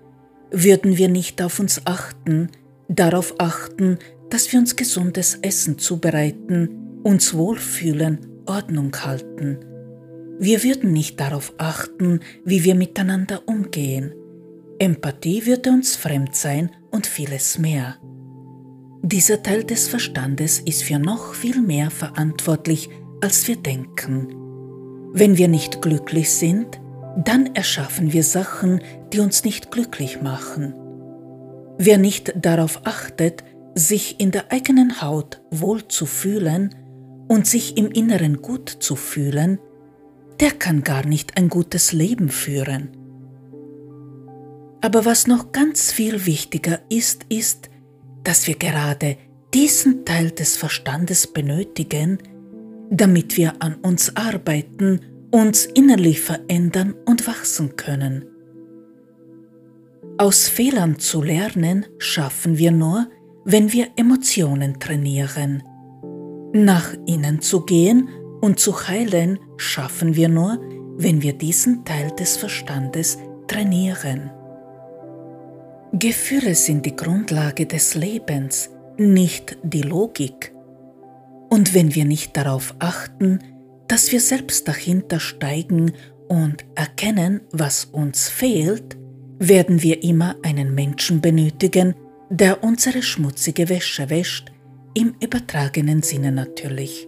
[0.50, 2.48] würden wir nicht auf uns achten,
[2.88, 3.98] darauf achten,
[4.30, 9.58] dass wir uns gesundes Essen zubereiten, uns wohlfühlen, Ordnung halten.
[10.38, 14.14] Wir würden nicht darauf achten, wie wir miteinander umgehen.
[14.78, 17.96] Empathie würde uns fremd sein und vieles mehr.
[19.02, 24.28] Dieser Teil des Verstandes ist für noch viel mehr verantwortlich, als wir denken.
[25.12, 26.80] Wenn wir nicht glücklich sind,
[27.16, 28.80] dann erschaffen wir Sachen,
[29.12, 30.74] die uns nicht glücklich machen.
[31.78, 36.74] Wer nicht darauf achtet, sich in der eigenen Haut wohl zu fühlen
[37.28, 39.58] und sich im Inneren gut zu fühlen,
[40.40, 42.95] der kann gar nicht ein gutes Leben führen.
[44.80, 47.70] Aber was noch ganz viel wichtiger ist, ist,
[48.24, 49.16] dass wir gerade
[49.54, 52.18] diesen Teil des Verstandes benötigen,
[52.90, 55.00] damit wir an uns arbeiten,
[55.30, 58.24] uns innerlich verändern und wachsen können.
[60.18, 63.08] Aus Fehlern zu lernen schaffen wir nur,
[63.44, 65.62] wenn wir Emotionen trainieren.
[66.52, 68.08] Nach innen zu gehen
[68.40, 70.58] und zu heilen schaffen wir nur,
[70.96, 74.30] wenn wir diesen Teil des Verstandes trainieren.
[75.92, 80.52] Gefühle sind die Grundlage des Lebens, nicht die Logik.
[81.48, 83.38] Und wenn wir nicht darauf achten,
[83.88, 85.92] dass wir selbst dahinter steigen
[86.28, 88.96] und erkennen, was uns fehlt,
[89.38, 91.94] werden wir immer einen Menschen benötigen,
[92.30, 94.50] der unsere schmutzige Wäsche wäscht,
[94.94, 97.06] im übertragenen Sinne natürlich.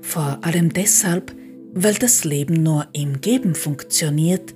[0.00, 1.34] Vor allem deshalb,
[1.72, 4.54] weil das Leben nur im Geben funktioniert,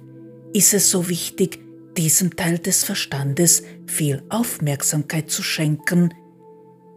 [0.52, 1.60] ist es so wichtig,
[2.00, 6.14] diesem Teil des Verstandes viel Aufmerksamkeit zu schenken,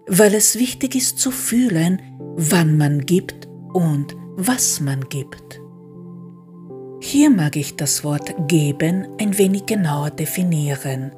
[0.07, 2.01] weil es wichtig ist zu fühlen,
[2.37, 5.59] wann man gibt und was man gibt.
[7.01, 11.11] Hier mag ich das Wort geben ein wenig genauer definieren.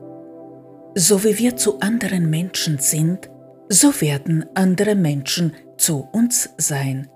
[0.96, 3.30] So wie wir zu anderen Menschen sind,
[3.70, 7.08] so werden andere Menschen zu uns sein.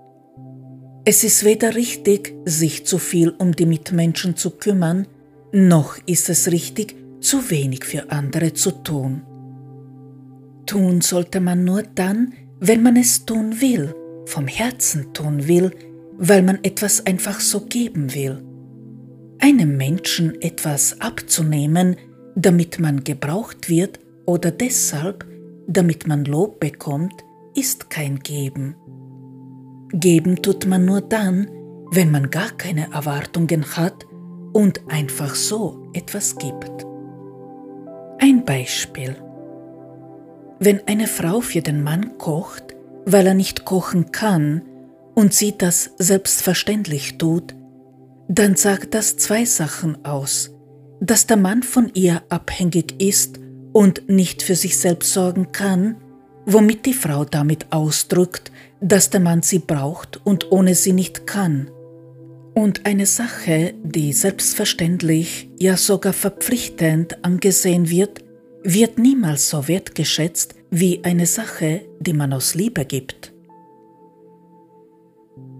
[1.04, 5.08] Es ist weder richtig, sich zu viel um die Mitmenschen zu kümmern,
[5.52, 9.22] noch ist es richtig, zu wenig für andere zu tun.
[10.66, 13.94] Tun sollte man nur dann, wenn man es tun will,
[14.26, 15.72] vom Herzen tun will,
[16.16, 18.42] weil man etwas einfach so geben will.
[19.38, 21.96] Einem Menschen etwas abzunehmen,
[22.36, 25.26] damit man gebraucht wird oder deshalb,
[25.66, 27.24] damit man Lob bekommt,
[27.54, 28.76] ist kein Geben.
[29.92, 31.50] Geben tut man nur dann,
[31.90, 34.06] wenn man gar keine Erwartungen hat
[34.52, 36.86] und einfach so etwas gibt.
[38.18, 39.16] Ein Beispiel.
[40.58, 42.74] Wenn eine Frau für den Mann kocht,
[43.06, 44.62] weil er nicht kochen kann
[45.14, 47.54] und sie das selbstverständlich tut,
[48.28, 50.50] dann sagt das zwei Sachen aus,
[51.00, 53.40] dass der Mann von ihr abhängig ist
[53.72, 55.96] und nicht für sich selbst sorgen kann,
[56.46, 61.70] womit die Frau damit ausdrückt, dass der Mann sie braucht und ohne sie nicht kann.
[62.54, 68.24] Und eine Sache, die selbstverständlich, ja sogar verpflichtend angesehen wird,
[68.62, 73.32] wird niemals so wertgeschätzt wie eine Sache, die man aus Liebe gibt.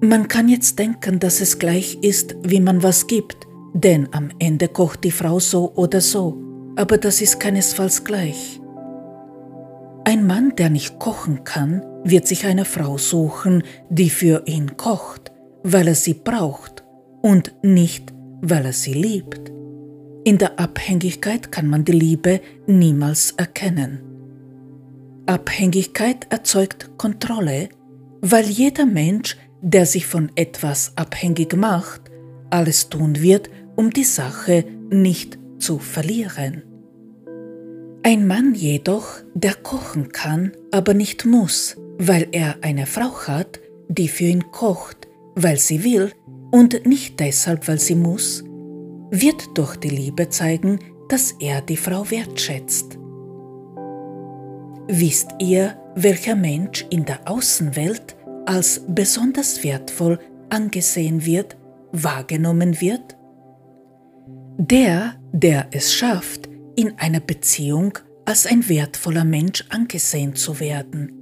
[0.02, 4.68] Man kann jetzt denken, dass es gleich ist, wie man was gibt, denn am Ende
[4.68, 6.36] kocht die Frau so oder so,
[6.76, 8.60] aber das ist keinesfalls gleich.
[10.04, 15.30] Ein Mann, der nicht kochen kann, wird sich eine Frau suchen, die für ihn kocht,
[15.62, 16.79] weil er sie braucht
[17.22, 19.50] und nicht, weil er sie liebt.
[20.24, 24.00] In der Abhängigkeit kann man die Liebe niemals erkennen.
[25.26, 27.68] Abhängigkeit erzeugt Kontrolle,
[28.20, 32.02] weil jeder Mensch, der sich von etwas abhängig macht,
[32.50, 36.62] alles tun wird, um die Sache nicht zu verlieren.
[38.02, 44.08] Ein Mann jedoch, der kochen kann, aber nicht muss, weil er eine Frau hat, die
[44.08, 46.10] für ihn kocht, weil sie will
[46.50, 48.44] und nicht deshalb, weil sie muss,
[49.10, 50.78] wird durch die Liebe zeigen,
[51.08, 52.98] dass er die Frau wertschätzt.
[54.88, 61.56] Wisst ihr, welcher Mensch in der Außenwelt als besonders wertvoll angesehen wird,
[61.92, 63.16] wahrgenommen wird?
[64.58, 71.12] Der, der es schafft, in einer Beziehung als ein wertvoller Mensch angesehen zu werden.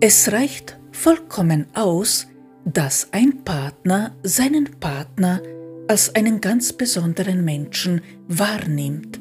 [0.00, 2.26] Es reicht vollkommen aus,
[2.64, 5.40] dass ein Partner seinen Partner
[5.88, 9.20] als einen ganz besonderen Menschen wahrnimmt,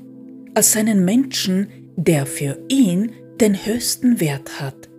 [0.54, 4.90] als einen Menschen, der für ihn den höchsten Wert hat,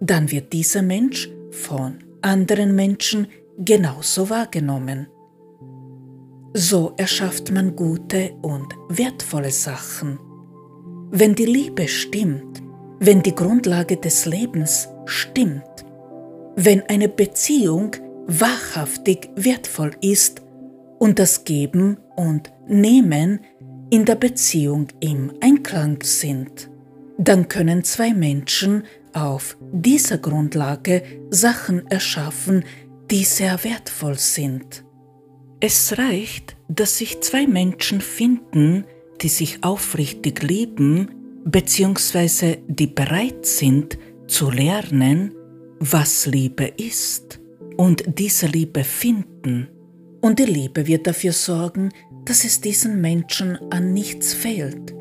[0.00, 3.28] dann wird dieser Mensch von anderen Menschen
[3.58, 5.06] genauso wahrgenommen.
[6.54, 10.18] So erschafft man gute und wertvolle Sachen.
[11.10, 12.62] Wenn die Liebe stimmt,
[13.00, 15.83] wenn die Grundlage des Lebens stimmt,
[16.56, 17.96] wenn eine Beziehung
[18.26, 20.42] wahrhaftig wertvoll ist
[20.98, 23.40] und das Geben und Nehmen
[23.90, 26.70] in der Beziehung im Einklang sind,
[27.18, 32.64] dann können zwei Menschen auf dieser Grundlage Sachen erschaffen,
[33.10, 34.84] die sehr wertvoll sind.
[35.60, 38.84] Es reicht, dass sich zwei Menschen finden,
[39.22, 41.10] die sich aufrichtig lieben,
[41.44, 45.32] beziehungsweise die bereit sind zu lernen,
[45.92, 47.40] was Liebe ist
[47.76, 49.68] und diese Liebe finden.
[50.22, 51.90] Und die Liebe wird dafür sorgen,
[52.24, 54.94] dass es diesen Menschen an nichts fehlt.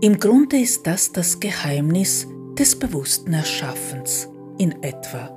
[0.00, 5.36] Im Grunde ist das das Geheimnis des bewussten Erschaffens in etwa.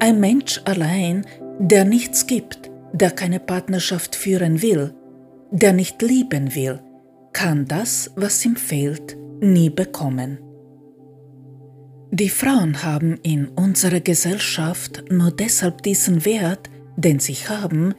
[0.00, 1.24] Ein Mensch allein,
[1.60, 4.92] der nichts gibt, der keine Partnerschaft führen will,
[5.52, 6.80] der nicht lieben will,
[7.32, 10.38] kann das, was ihm fehlt, nie bekommen.
[12.14, 17.92] Die Frauen haben in unserer Gesellschaft nur deshalb diesen Wert, den sie haben,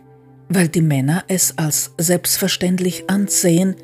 [0.48, 3.76] weil die Männer es als selbstverständlich ansehen,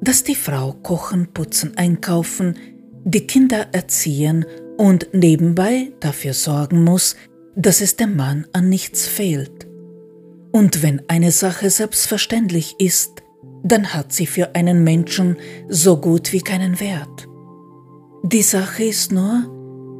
[0.00, 2.56] dass die Frau kochen, putzen, einkaufen,
[3.02, 4.46] die Kinder erziehen
[4.76, 7.16] und nebenbei dafür sorgen muss,
[7.56, 9.66] dass es dem Mann an nichts fehlt.
[10.52, 13.24] Und wenn eine Sache selbstverständlich ist,
[13.64, 15.38] dann hat sie für einen Menschen
[15.68, 17.26] so gut wie keinen Wert.
[18.22, 19.55] Die Sache ist nur,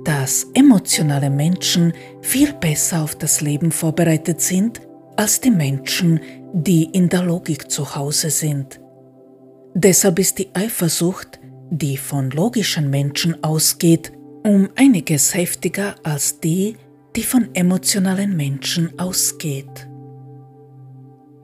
[0.07, 1.93] dass emotionale Menschen
[2.23, 4.81] viel besser auf das Leben vorbereitet sind
[5.17, 6.21] als die Menschen,
[6.53, 8.81] die in der Logik zu Hause sind.
[9.75, 11.41] Deshalb ist die Eifersucht,
[11.71, 14.13] die von logischen Menschen ausgeht,
[14.45, 16.77] um einiges heftiger als die,
[17.17, 19.89] die von emotionalen Menschen ausgeht.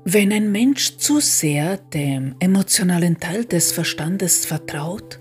[0.04, 5.18] Wenn ein Mensch zu sehr dem emotionalen Teil des Verstandes vertraut,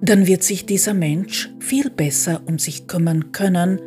[0.00, 3.80] dann wird sich dieser Mensch viel besser um sich kümmern können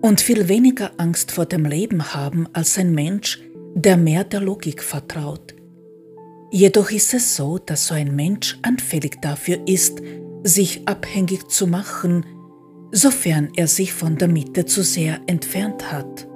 [0.00, 3.40] und viel weniger Angst vor dem Leben haben als ein Mensch,
[3.74, 5.54] der mehr der Logik vertraut.
[6.50, 10.00] Jedoch ist es so, dass so ein Mensch anfällig dafür ist,
[10.44, 12.24] sich abhängig zu machen,
[12.90, 16.26] sofern er sich von der Mitte zu sehr entfernt hat.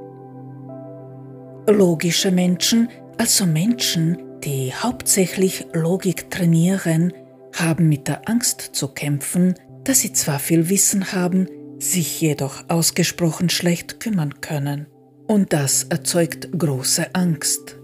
[1.66, 7.12] Logische Menschen, also Menschen, die hauptsächlich Logik trainieren,
[7.52, 11.46] haben mit der Angst zu kämpfen, dass sie zwar viel Wissen haben,
[11.78, 14.86] sich jedoch ausgesprochen schlecht kümmern können.
[15.26, 17.78] Und das erzeugt große Angst.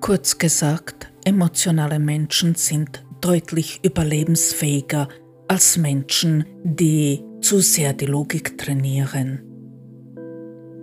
[0.00, 5.08] Kurz gesagt, emotionale Menschen sind deutlich überlebensfähiger
[5.48, 9.42] als Menschen, die zu sehr die Logik trainieren.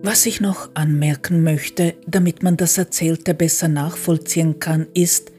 [0.03, 5.31] Was ich noch anmerken möchte, damit man das Erzählte besser nachvollziehen kann, ist,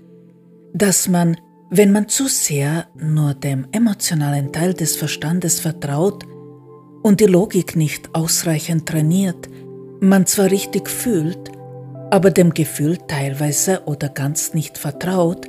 [0.74, 1.36] dass man,
[1.70, 6.24] wenn man zu sehr nur dem emotionalen Teil des Verstandes vertraut
[7.02, 9.48] und die Logik nicht ausreichend trainiert,
[10.00, 11.50] man zwar richtig fühlt,
[12.10, 15.46] aber dem Gefühl teilweise oder ganz nicht vertraut,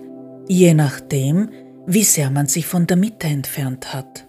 [0.47, 1.49] je nachdem,
[1.85, 4.25] wie sehr man sich von der Mitte entfernt hat.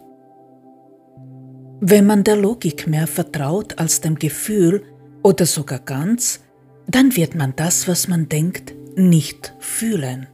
[1.81, 4.85] Wenn man der Logik mehr vertraut als dem Gefühl
[5.23, 6.41] oder sogar ganz,
[6.87, 10.29] dann wird man das, was man denkt, nicht fühlen.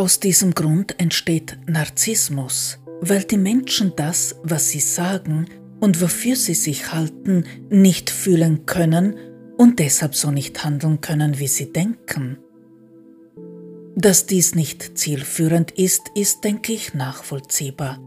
[0.00, 5.44] Aus diesem Grund entsteht Narzissmus, weil die Menschen das, was sie sagen
[5.78, 9.16] und wofür sie sich halten, nicht fühlen können
[9.58, 12.38] und deshalb so nicht handeln können, wie sie denken.
[13.94, 18.00] Dass dies nicht zielführend ist, ist, denke ich, nachvollziehbar.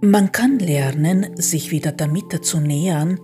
[0.00, 3.20] Man kann lernen, sich wieder der Mitte zu nähern,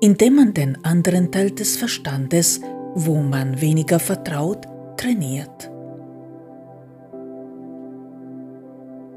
[0.00, 2.60] indem man den anderen Teil des Verstandes,
[2.94, 4.64] wo man weniger vertraut,
[4.96, 5.72] trainiert.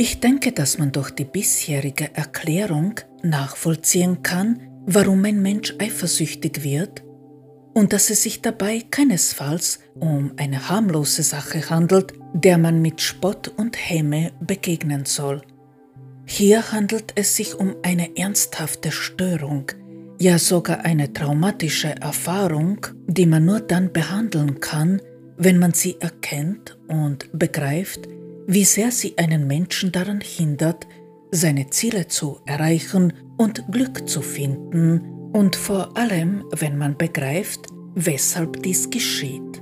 [0.01, 7.03] Ich denke, dass man durch die bisherige Erklärung nachvollziehen kann, warum ein Mensch eifersüchtig wird
[7.73, 13.49] und dass es sich dabei keinesfalls um eine harmlose Sache handelt, der man mit Spott
[13.57, 15.41] und Häme begegnen soll.
[16.25, 19.69] Hier handelt es sich um eine ernsthafte Störung,
[20.17, 25.01] ja sogar eine traumatische Erfahrung, die man nur dann behandeln kann,
[25.35, 28.07] wenn man sie erkennt und begreift,
[28.49, 30.87] wie sehr sie einen Menschen daran hindert,
[31.29, 38.63] seine Ziele zu erreichen und Glück zu finden, und vor allem, wenn man begreift, weshalb
[38.63, 39.61] dies geschieht.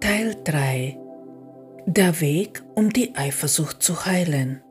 [0.00, 0.98] Teil 3
[1.84, 4.62] Der Weg, um die Eifersucht zu heilen.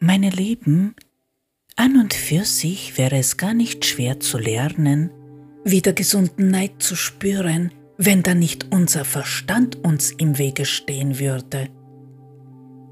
[0.00, 0.96] Meine Lieben,
[1.76, 5.12] an und für sich wäre es gar nicht schwer zu lernen,
[5.70, 11.68] wieder gesunden Neid zu spüren, wenn da nicht unser Verstand uns im Wege stehen würde.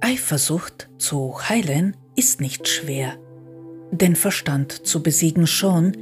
[0.00, 3.16] Eifersucht zu heilen ist nicht schwer,
[3.90, 5.96] den Verstand zu besiegen schon,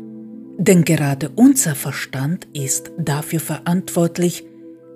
[0.58, 4.44] denn gerade unser Verstand ist dafür verantwortlich,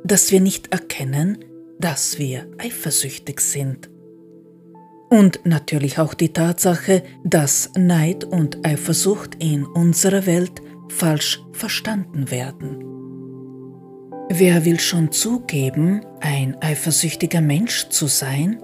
[0.04, 1.44] dass wir nicht erkennen,
[1.78, 3.90] dass wir eifersüchtig sind.
[5.10, 12.84] Und natürlich auch die Tatsache, dass Neid und Eifersucht in unserer Welt falsch verstanden werden.
[14.30, 18.62] Wer will schon zugeben, ein eifersüchtiger Mensch zu sein?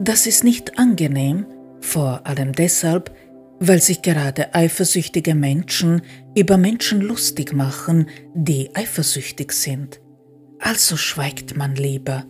[0.00, 1.46] Das ist nicht angenehm,
[1.80, 3.14] vor allem deshalb,
[3.60, 6.02] weil sich gerade eifersüchtige Menschen
[6.36, 10.00] über Menschen lustig machen, die eifersüchtig sind.
[10.58, 12.24] Also schweigt man lieber.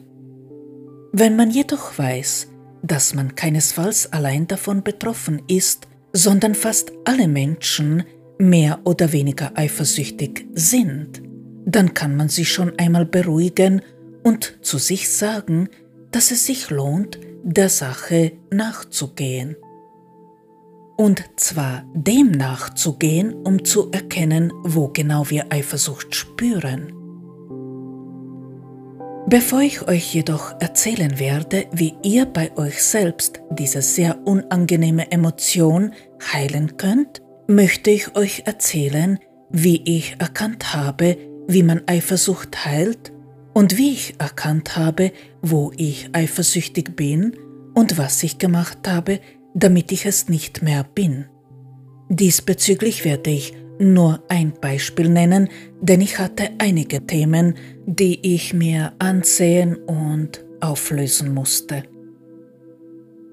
[1.12, 2.48] Wenn man jedoch weiß,
[2.82, 8.04] dass man keinesfalls allein davon betroffen ist, sondern fast alle Menschen
[8.38, 11.22] mehr oder weniger eifersüchtig sind,
[11.64, 13.82] dann kann man sich schon einmal beruhigen
[14.22, 15.68] und zu sich sagen,
[16.10, 19.56] dass es sich lohnt, der Sache nachzugehen.
[20.96, 26.92] Und zwar dem nachzugehen, um zu erkennen, wo genau wir Eifersucht spüren.
[29.28, 35.92] Bevor ich euch jedoch erzählen werde, wie ihr bei euch selbst diese sehr unangenehme Emotion
[36.32, 39.18] heilen könnt, möchte ich euch erzählen,
[39.50, 41.16] wie ich erkannt habe,
[41.48, 43.12] wie man Eifersucht heilt
[43.54, 47.36] und wie ich erkannt habe, wo ich eifersüchtig bin
[47.74, 49.20] und was ich gemacht habe,
[49.54, 51.26] damit ich es nicht mehr bin.
[52.08, 55.48] Diesbezüglich werde ich nur ein Beispiel nennen,
[55.80, 57.54] denn ich hatte einige Themen,
[57.86, 61.84] die ich mir ansehen und auflösen musste.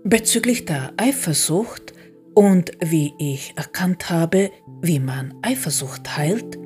[0.04, 1.93] Bezüglich der Eifersucht
[2.36, 6.58] und wie ich erkannt habe, wie man Eifersucht heilt,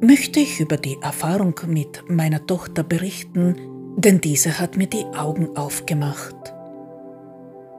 [0.00, 3.56] möchte ich über die Erfahrung mit meiner Tochter berichten,
[3.96, 6.36] denn diese hat mir die Augen aufgemacht.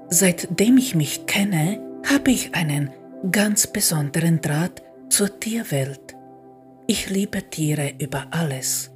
[0.10, 2.90] Seitdem ich mich kenne, habe ich einen
[3.32, 6.16] ganz besonderen Draht zur Tierwelt.
[6.88, 8.92] Ich liebe Tiere über alles.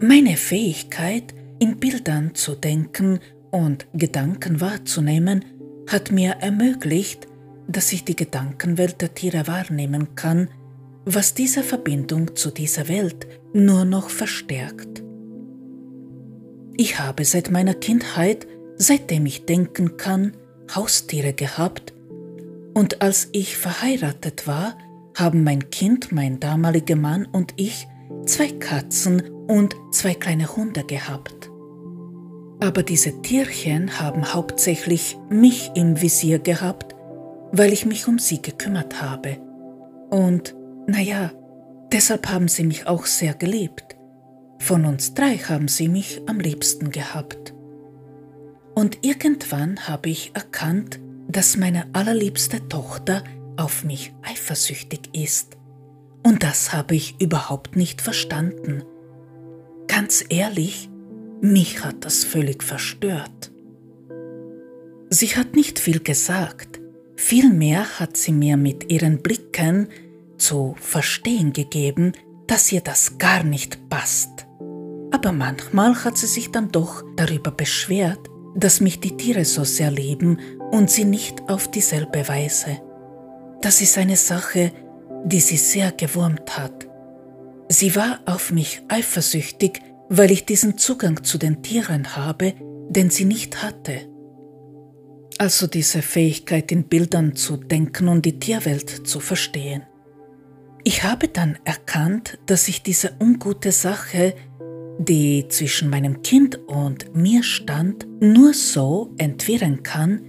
[0.00, 3.20] Meine Fähigkeit, in Bildern zu denken
[3.50, 5.44] und Gedanken wahrzunehmen,
[5.88, 7.28] hat mir ermöglicht,
[7.68, 10.48] dass ich die Gedankenwelt der Tiere wahrnehmen kann,
[11.04, 15.02] was diese Verbindung zu dieser Welt nur noch verstärkt.
[16.76, 18.46] Ich habe seit meiner Kindheit,
[18.76, 20.36] seitdem ich denken kann,
[20.74, 21.94] Haustiere gehabt
[22.74, 24.76] und als ich verheiratet war,
[25.14, 27.86] haben mein Kind, mein damaliger Mann und ich
[28.26, 31.50] zwei Katzen und zwei kleine Hunde gehabt.
[32.60, 36.95] Aber diese Tierchen haben hauptsächlich mich im Visier gehabt,
[37.52, 39.38] weil ich mich um sie gekümmert habe.
[40.10, 40.54] Und
[40.86, 41.32] naja,
[41.92, 43.96] deshalb haben sie mich auch sehr geliebt.
[44.58, 47.54] Von uns drei haben sie mich am liebsten gehabt.
[48.74, 53.24] Und irgendwann habe ich erkannt, dass meine allerliebste Tochter
[53.56, 55.56] auf mich eifersüchtig ist.
[56.22, 58.82] Und das habe ich überhaupt nicht verstanden.
[59.86, 60.90] Ganz ehrlich,
[61.40, 63.52] mich hat das völlig verstört.
[65.08, 66.75] Sie hat nicht viel gesagt,
[67.16, 69.88] vielmehr hat sie mir mit ihren Blicken
[70.38, 72.12] zu verstehen gegeben,
[72.46, 74.46] dass ihr das gar nicht passt.
[75.10, 78.20] Aber manchmal hat sie sich dann doch darüber beschwert,
[78.54, 80.38] dass mich die Tiere so sehr lieben
[80.70, 82.80] und sie nicht auf dieselbe Weise.
[83.60, 84.72] Das ist eine Sache,
[85.24, 86.86] die sie sehr gewurmt hat.
[87.68, 92.54] Sie war auf mich eifersüchtig, weil ich diesen Zugang zu den Tieren habe,
[92.88, 94.08] den sie nicht hatte.
[95.38, 99.82] Also diese Fähigkeit in Bildern zu denken und die Tierwelt zu verstehen.
[100.82, 104.34] Ich habe dann erkannt, dass ich diese ungute Sache,
[104.98, 110.20] die zwischen meinem Kind und mir stand, nur so entwirren kann,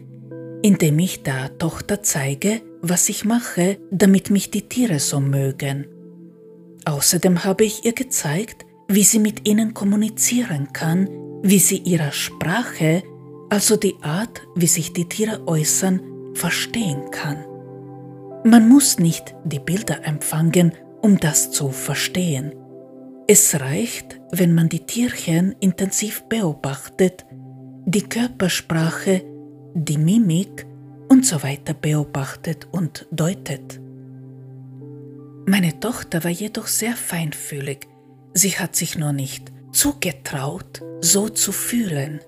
[0.61, 5.85] indem ich der Tochter zeige, was ich mache, damit mich die Tiere so mögen.
[6.85, 11.07] Außerdem habe ich ihr gezeigt, wie sie mit ihnen kommunizieren kann,
[11.43, 13.03] wie sie ihrer Sprache,
[13.49, 16.01] also die Art, wie sich die Tiere äußern,
[16.33, 17.45] verstehen kann.
[18.43, 22.53] Man muss nicht die Bilder empfangen, um das zu verstehen.
[23.27, 27.25] Es reicht, wenn man die Tierchen intensiv beobachtet,
[27.85, 29.23] die Körpersprache,
[29.73, 30.65] die Mimik
[31.09, 33.79] und so weiter beobachtet und deutet.
[35.45, 37.87] Meine Tochter war jedoch sehr feinfühlig,
[38.33, 42.19] sie hat sich nur nicht zugetraut, so zu fühlen.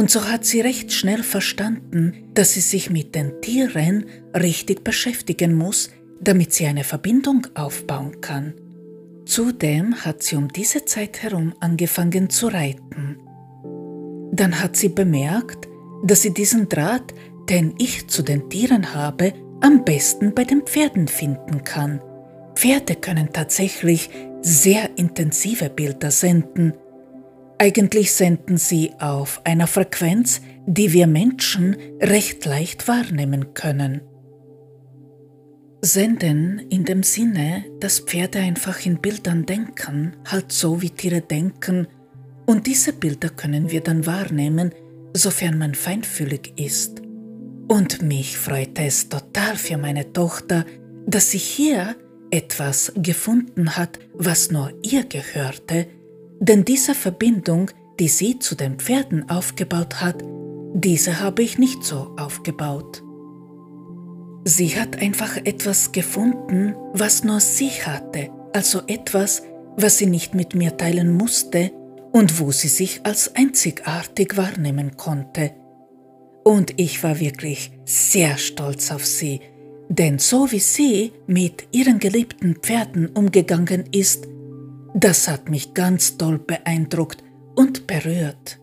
[0.00, 5.54] Und so hat sie recht schnell verstanden, dass sie sich mit den Tieren richtig beschäftigen
[5.54, 5.90] muss,
[6.22, 8.54] damit sie eine Verbindung aufbauen kann.
[9.26, 13.18] Zudem hat sie um diese Zeit herum angefangen zu reiten.
[14.32, 15.68] Dann hat sie bemerkt,
[16.02, 17.12] dass sie diesen Draht,
[17.50, 22.00] den ich zu den Tieren habe, am besten bei den Pferden finden kann.
[22.54, 24.08] Pferde können tatsächlich
[24.40, 26.72] sehr intensive Bilder senden,
[27.60, 34.00] eigentlich senden sie auf einer Frequenz, die wir Menschen recht leicht wahrnehmen können.
[35.82, 41.86] Senden in dem Sinne, dass Pferde einfach in Bildern denken, halt so wie Tiere denken,
[42.46, 44.72] und diese Bilder können wir dann wahrnehmen,
[45.12, 47.02] sofern man feinfühlig ist.
[47.68, 50.64] Und mich freute es total für meine Tochter,
[51.06, 51.94] dass sie hier
[52.30, 55.86] etwas gefunden hat, was nur ihr gehörte,
[56.40, 57.70] denn diese Verbindung,
[58.00, 60.24] die sie zu den Pferden aufgebaut hat,
[60.72, 63.02] diese habe ich nicht so aufgebaut.
[64.44, 69.42] Sie hat einfach etwas gefunden, was nur sie hatte, also etwas,
[69.76, 71.72] was sie nicht mit mir teilen musste
[72.10, 75.52] und wo sie sich als einzigartig wahrnehmen konnte.
[76.42, 79.40] Und ich war wirklich sehr stolz auf sie,
[79.90, 84.26] denn so wie sie mit ihren geliebten Pferden umgegangen ist,
[84.94, 87.22] das hat mich ganz doll beeindruckt
[87.54, 88.60] und berührt.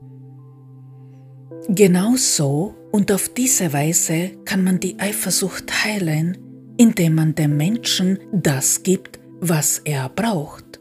[1.69, 6.37] Genau so und auf diese Weise kann man die Eifersucht heilen,
[6.77, 10.79] indem man dem Menschen das gibt, was er braucht.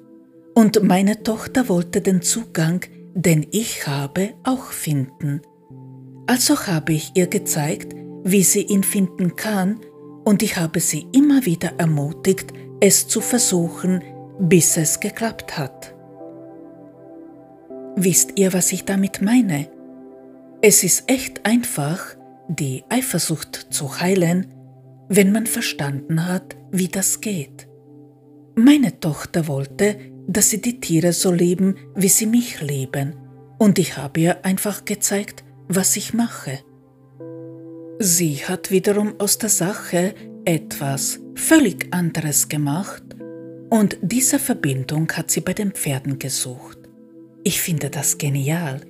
[0.55, 2.81] Und meine Tochter wollte den Zugang,
[3.15, 5.43] den ich habe, auch finden.
[6.27, 7.95] Also habe ich ihr gezeigt,
[8.25, 9.81] wie sie ihn finden kann,
[10.25, 14.03] und ich habe sie immer wieder ermutigt, es zu versuchen,
[14.39, 15.95] bis es geklappt hat.
[17.97, 19.68] Wisst ihr, was ich damit meine?
[20.61, 22.16] Es ist echt einfach,
[22.49, 24.55] die Eifersucht zu heilen,
[25.09, 27.68] wenn man verstanden hat, wie das geht.
[28.55, 33.14] Meine Tochter wollte, dass sie die Tiere so lieben, wie sie mich lieben,
[33.59, 36.59] und ich habe ihr einfach gezeigt, was ich mache.
[37.99, 40.14] Sie hat wiederum aus der Sache
[40.45, 43.06] etwas völlig anderes gemacht
[43.71, 46.79] und diese Verbindung hat sie bei den Pferden gesucht.
[47.45, 48.81] Ich finde das genial.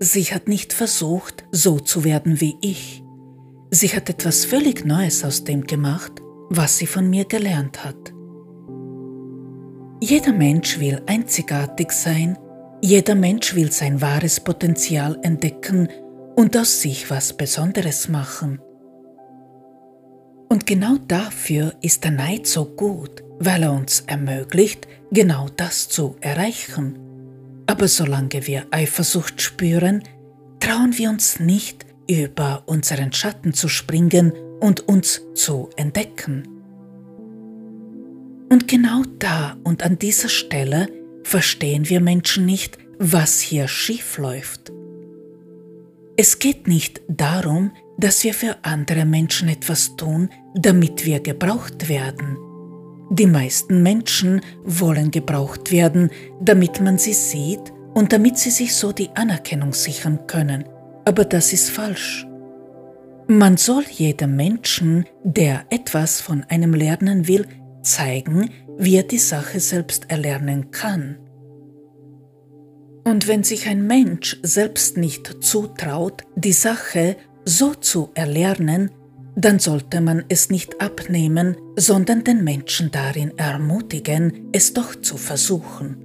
[0.00, 3.02] Sie hat nicht versucht, so zu werden wie ich.
[3.70, 6.12] Sie hat etwas völlig Neues aus dem gemacht,
[6.48, 8.12] was sie von mir gelernt hat.
[10.00, 12.38] Jeder Mensch will einzigartig sein,
[12.82, 15.88] jeder Mensch will sein wahres Potenzial entdecken
[16.36, 18.60] und aus sich was Besonderes machen.
[20.48, 26.16] Und genau dafür ist der Neid so gut, weil er uns ermöglicht, genau das zu
[26.20, 26.98] erreichen.
[27.66, 30.02] Aber solange wir Eifersucht spüren,
[30.60, 36.48] trauen wir uns nicht, über unseren Schatten zu springen und uns zu entdecken.
[38.50, 40.88] Und genau da und an dieser Stelle
[41.22, 44.70] verstehen wir Menschen nicht, was hier schief läuft.
[46.16, 52.36] Es geht nicht darum, dass wir für andere Menschen etwas tun, damit wir gebraucht werden.
[53.10, 58.92] Die meisten Menschen wollen gebraucht werden, damit man sie sieht und damit sie sich so
[58.92, 60.64] die Anerkennung sichern können.
[61.04, 62.26] Aber das ist falsch.
[63.26, 67.46] Man soll jedem Menschen, der etwas von einem lernen will,
[67.82, 71.18] zeigen, wie er die Sache selbst erlernen kann.
[73.04, 78.90] Und wenn sich ein Mensch selbst nicht zutraut, die Sache so zu erlernen,
[79.36, 85.96] dann sollte man es nicht abnehmen, sondern den Menschen darin ermutigen, es doch zu versuchen.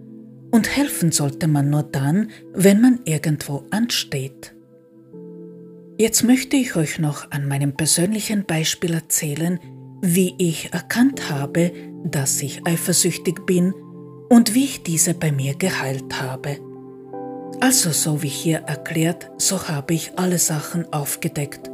[0.52, 4.56] Und helfen sollte man nur dann, wenn man irgendwo ansteht.
[5.98, 9.60] Jetzt möchte ich euch noch an meinem persönlichen Beispiel erzählen,
[10.02, 11.72] wie ich erkannt habe,
[12.06, 13.74] dass ich eifersüchtig bin
[14.30, 16.58] und wie ich diese bei mir geheilt habe.
[17.60, 21.70] Also so wie hier erklärt, so habe ich alle Sachen aufgedeckt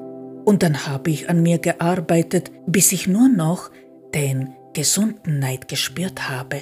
[0.45, 3.71] und dann habe ich an mir gearbeitet, bis ich nur noch
[4.13, 6.61] den gesunden Neid gespürt habe.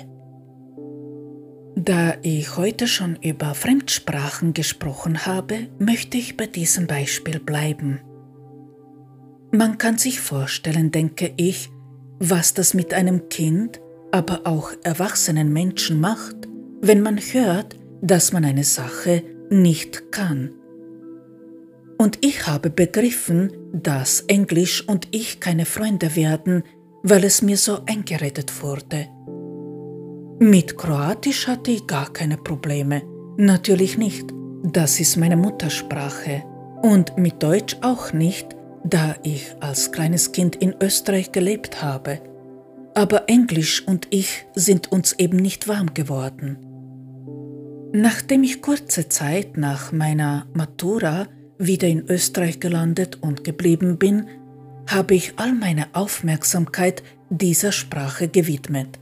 [1.75, 7.99] Da ich heute schon über Fremdsprachen gesprochen habe, möchte ich bei diesem Beispiel bleiben.
[9.51, 11.69] Man kann sich vorstellen, denke ich,
[12.19, 13.81] was das mit einem Kind,
[14.11, 16.35] aber auch erwachsenen Menschen macht,
[16.81, 20.51] wenn man hört, dass man eine Sache nicht kann.
[21.97, 26.63] Und ich habe begriffen, dass Englisch und ich keine Freunde werden,
[27.03, 29.07] weil es mir so eingeredet wurde.
[30.39, 33.03] Mit Kroatisch hatte ich gar keine Probleme.
[33.37, 34.33] Natürlich nicht.
[34.63, 36.43] Das ist meine Muttersprache.
[36.81, 42.19] Und mit Deutsch auch nicht, da ich als kleines Kind in Österreich gelebt habe.
[42.95, 46.57] Aber Englisch und ich sind uns eben nicht warm geworden.
[47.93, 51.27] Nachdem ich kurze Zeit nach meiner Matura
[51.57, 54.27] wieder in Österreich gelandet und geblieben bin,
[54.87, 58.99] habe ich all meine Aufmerksamkeit dieser Sprache gewidmet.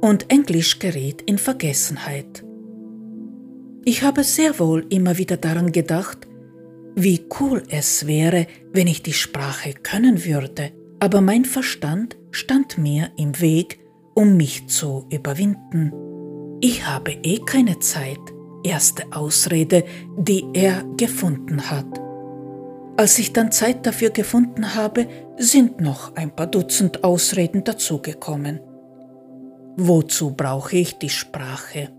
[0.00, 2.44] Und Englisch gerät in Vergessenheit.
[3.84, 6.28] Ich habe sehr wohl immer wieder daran gedacht,
[6.94, 13.10] wie cool es wäre, wenn ich die Sprache können würde, aber mein Verstand stand mir
[13.16, 13.78] im Weg,
[14.14, 15.92] um mich zu überwinden.
[16.60, 18.18] Ich habe eh keine Zeit,
[18.64, 19.84] erste Ausrede,
[20.16, 21.86] die er gefunden hat.
[22.96, 25.06] Als ich dann Zeit dafür gefunden habe,
[25.36, 28.60] sind noch ein paar Dutzend Ausreden dazugekommen.
[29.76, 31.90] Wozu brauche ich die Sprache?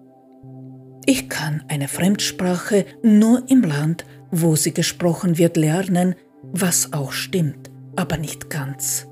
[1.05, 7.71] Ich kann eine Fremdsprache nur im Land, wo sie gesprochen wird, lernen, was auch stimmt,
[7.95, 9.07] aber nicht ganz.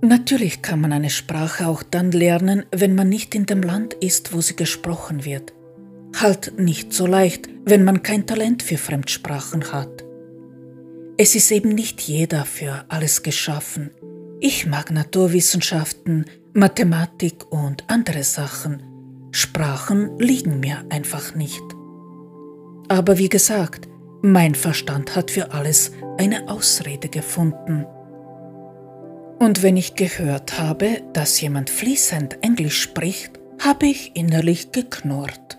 [0.00, 4.32] Natürlich kann man eine Sprache auch dann lernen, wenn man nicht in dem Land ist,
[4.32, 5.52] wo sie gesprochen wird.
[6.16, 10.04] Halt nicht so leicht, wenn man kein Talent für Fremdsprachen hat.
[11.16, 13.90] Es ist eben nicht jeder für alles geschaffen.
[14.40, 18.82] Ich mag Naturwissenschaften, Mathematik und andere Sachen.
[19.32, 21.62] Sprachen liegen mir einfach nicht.
[22.88, 23.88] Aber wie gesagt,
[24.22, 27.84] mein Verstand hat für alles eine Ausrede gefunden.
[29.38, 35.57] Und wenn ich gehört habe, dass jemand fließend Englisch spricht, habe ich innerlich geknurrt.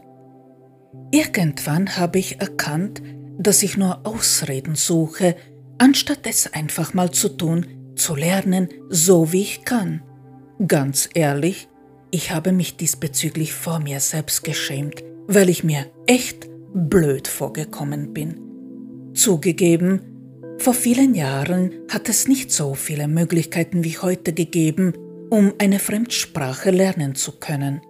[1.11, 3.01] Irgendwann habe ich erkannt,
[3.37, 5.35] dass ich nur Ausreden suche,
[5.77, 7.65] anstatt es einfach mal zu tun,
[7.95, 10.01] zu lernen, so wie ich kann.
[10.67, 11.69] Ganz ehrlich,
[12.11, 19.11] ich habe mich diesbezüglich vor mir selbst geschämt, weil ich mir echt blöd vorgekommen bin.
[19.13, 20.01] Zugegeben,
[20.57, 24.93] vor vielen Jahren hat es nicht so viele Möglichkeiten wie heute gegeben,
[25.29, 27.81] um eine Fremdsprache lernen zu können.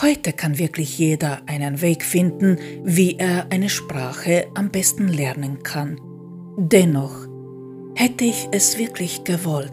[0.00, 6.00] Heute kann wirklich jeder einen Weg finden, wie er eine Sprache am besten lernen kann.
[6.58, 7.28] Dennoch,
[7.94, 9.72] hätte ich es wirklich gewollt,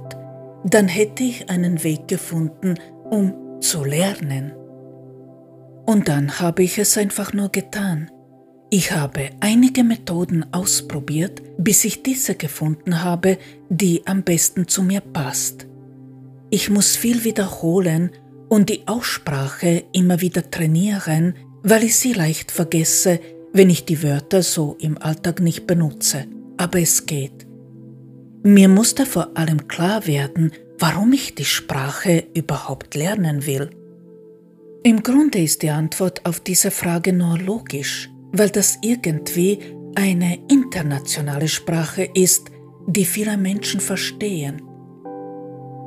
[0.64, 2.76] dann hätte ich einen Weg gefunden,
[3.10, 4.54] um zu lernen.
[5.86, 8.12] Und dann habe ich es einfach nur getan.
[8.70, 13.38] Ich habe einige Methoden ausprobiert, bis ich diese gefunden habe,
[13.70, 15.68] die am besten zu mir passt.
[16.52, 18.12] Ich muss viel wiederholen
[18.52, 23.20] und die Aussprache immer wieder trainieren, weil ich sie leicht vergesse,
[23.54, 26.26] wenn ich die Wörter so im Alltag nicht benutze.
[26.58, 27.48] Aber es geht.
[28.44, 33.70] Mir musste vor allem klar werden, warum ich die Sprache überhaupt lernen will.
[34.84, 39.60] Im Grunde ist die Antwort auf diese Frage nur logisch weil das irgendwie
[39.96, 42.50] eine internationale Sprache ist,
[42.88, 44.62] die viele Menschen verstehen.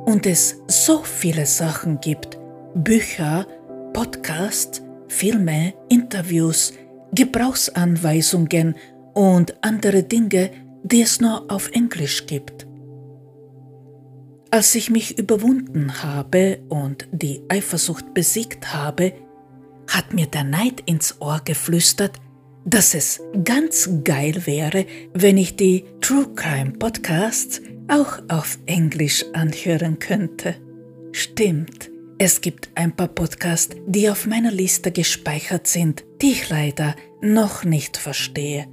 [0.05, 2.37] Und es so viele Sachen gibt,
[2.75, 3.47] Bücher,
[3.93, 6.73] Podcasts, Filme, Interviews,
[7.13, 8.75] Gebrauchsanweisungen
[9.13, 10.51] und andere Dinge,
[10.83, 12.67] die es nur auf Englisch gibt.
[14.51, 19.13] Als ich mich überwunden habe und die Eifersucht besiegt habe,
[19.87, 22.17] hat mir der Neid ins Ohr geflüstert,
[22.65, 29.99] dass es ganz geil wäre, wenn ich die True Crime Podcasts auch auf Englisch anhören
[29.99, 30.55] könnte.
[31.13, 36.95] Stimmt, es gibt ein paar Podcasts, die auf meiner Liste gespeichert sind, die ich leider
[37.21, 38.67] noch nicht verstehe.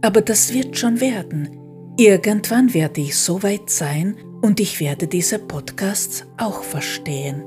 [0.00, 1.58] Aber das wird schon werden.
[1.96, 7.44] Irgendwann werde ich so weit sein und ich werde diese Podcasts auch verstehen.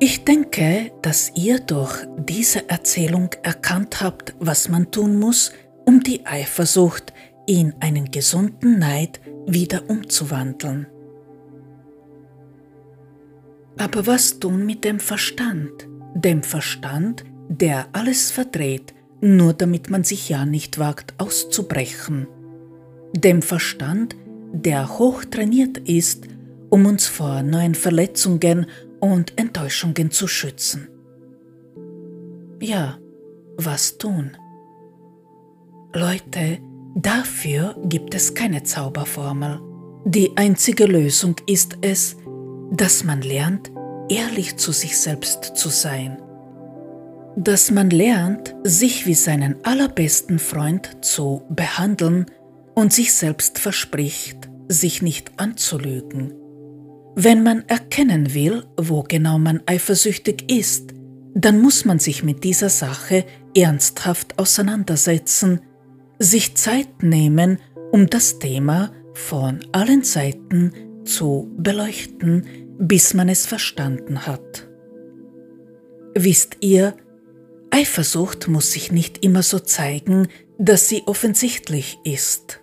[0.00, 5.52] Ich denke, dass ihr durch diese Erzählung erkannt habt, was man tun muss,
[5.86, 7.14] um die Eifersucht
[7.46, 10.88] in einen gesunden Neid wieder umzuwandeln.
[13.78, 15.88] Aber was tun mit dem Verstand?
[16.14, 22.26] Dem Verstand, der alles verdreht, nur damit man sich ja nicht wagt auszubrechen.
[23.14, 24.16] Dem Verstand,
[24.52, 26.26] der hoch trainiert ist,
[26.70, 28.66] um uns vor neuen Verletzungen
[29.00, 30.88] und Enttäuschungen zu schützen.
[32.60, 32.98] Ja,
[33.56, 34.36] was tun?
[35.94, 36.58] Leute,
[36.94, 39.60] dafür gibt es keine Zauberformel.
[40.04, 42.16] Die einzige Lösung ist es,
[42.72, 43.70] dass man lernt,
[44.08, 46.18] ehrlich zu sich selbst zu sein.
[47.36, 52.26] dass man lernt, sich wie seinen allerbesten Freund zu behandeln
[52.74, 56.34] und sich selbst verspricht, sich nicht anzulügen.
[57.14, 60.92] Wenn man erkennen will, wo genau man eifersüchtig ist,
[61.34, 63.24] dann muss man sich mit dieser Sache
[63.56, 65.60] ernsthaft auseinandersetzen,
[66.18, 67.58] sich Zeit nehmen,
[67.92, 70.72] um das Thema von allen Seiten
[71.04, 72.44] zu beleuchten,
[72.84, 74.68] bis man es verstanden hat.
[76.16, 76.94] Wisst ihr,
[77.70, 80.26] Eifersucht muss sich nicht immer so zeigen,
[80.58, 82.60] dass sie offensichtlich ist.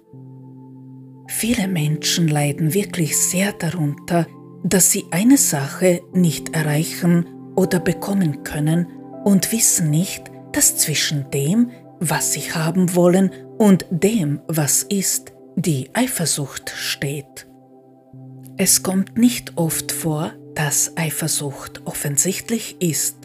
[1.29, 4.27] Viele Menschen leiden wirklich sehr darunter,
[4.63, 8.87] dass sie eine Sache nicht erreichen oder bekommen können
[9.23, 15.89] und wissen nicht, dass zwischen dem, was sie haben wollen, und dem, was ist, die
[15.93, 17.48] Eifersucht steht.
[18.61, 23.15] Es kommt nicht oft vor, dass Eifersucht offensichtlich ist.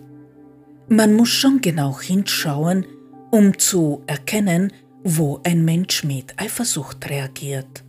[0.89, 2.87] Man muss schon genau hinschauen,
[3.33, 4.73] um zu erkennen,
[5.03, 7.83] wo ein Mensch mit Eifersucht reagiert.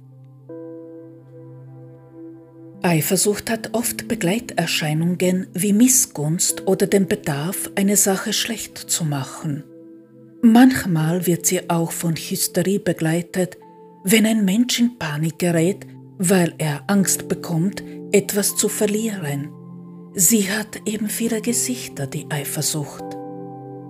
[2.82, 9.64] Eifersucht hat oft Begleiterscheinungen wie Missgunst oder den Bedarf, eine Sache schlecht zu machen.
[10.42, 13.60] Manchmal wird sie auch von Hysterie begleitet,
[14.04, 15.86] wenn ein Mensch in Panik gerät,
[16.18, 19.50] weil er Angst bekommt, etwas zu verlieren.
[20.14, 23.04] Sie hat eben viele Gesichter, die Eifersucht.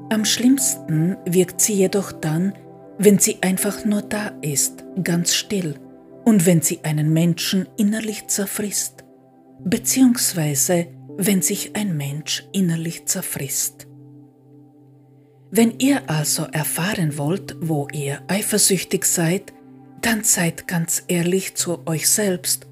[0.09, 2.53] Am schlimmsten wirkt sie jedoch dann,
[2.97, 5.75] wenn sie einfach nur da ist, ganz still
[6.23, 9.03] und wenn sie einen Menschen innerlich zerfrisst,
[9.63, 13.87] beziehungsweise wenn sich ein Mensch innerlich zerfrisst.
[15.51, 19.53] Wenn ihr also erfahren wollt, wo ihr eifersüchtig seid,
[20.05, 22.67] dann seid ganz ehrlich zu euch selbst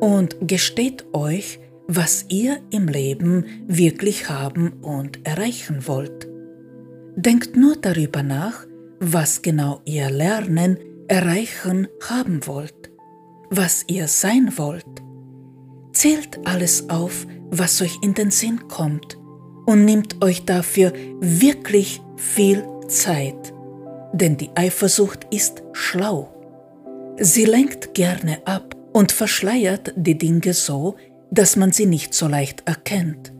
[0.00, 6.28] und gesteht euch, was ihr im Leben wirklich haben und erreichen wollt.
[7.16, 8.66] Denkt nur darüber nach,
[8.98, 10.78] was genau ihr lernen,
[11.08, 12.92] erreichen, haben wollt
[13.54, 14.86] was ihr sein wollt.
[15.92, 19.18] Zählt alles auf, was euch in den Sinn kommt
[19.66, 23.52] und nehmt euch dafür wirklich viel Zeit,
[24.14, 26.31] denn die Eifersucht ist schlau.
[27.18, 30.96] Sie lenkt gerne ab und verschleiert die Dinge so,
[31.30, 33.32] dass man sie nicht so leicht erkennt.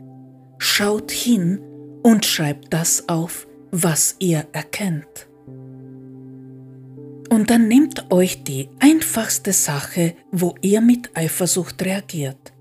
[0.57, 1.59] Schaut hin
[2.01, 5.27] und schreibt das auf, was ihr erkennt.
[7.29, 12.53] Und dann nehmt euch die einfachste Sache, wo ihr mit Eifersucht reagiert.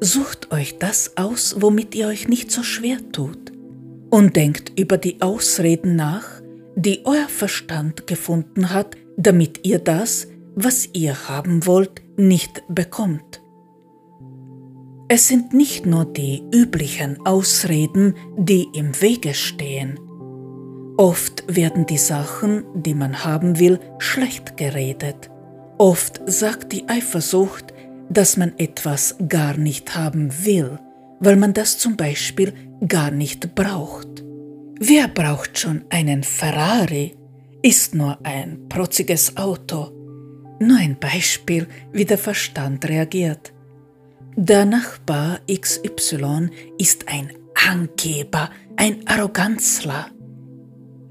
[0.00, 3.52] Sucht euch das aus, womit ihr euch nicht so schwer tut.
[4.10, 6.42] Und denkt über die Ausreden nach,
[6.74, 13.42] die euer Verstand gefunden hat, damit ihr das, was ihr haben wollt, nicht bekommt.
[15.08, 20.00] Es sind nicht nur die üblichen Ausreden, die im Wege stehen,
[20.98, 25.30] Oft werden die Sachen, die man haben will, schlecht geredet.
[25.76, 27.74] Oft sagt die Eifersucht,
[28.08, 30.78] dass man etwas gar nicht haben will,
[31.20, 32.54] weil man das zum Beispiel
[32.88, 34.24] gar nicht braucht.
[34.80, 37.14] Wer braucht schon einen Ferrari?
[37.62, 39.90] Ist nur ein protziges Auto.
[40.60, 43.52] Nur ein Beispiel, wie der Verstand reagiert.
[44.36, 47.32] Der Nachbar XY ist ein
[47.68, 50.10] Angeber, ein Arroganzler.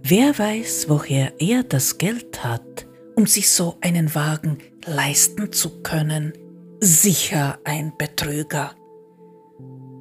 [0.03, 6.33] Wer weiß, woher er das Geld hat, um sich so einen Wagen leisten zu können?
[6.79, 8.75] Sicher ein Betrüger.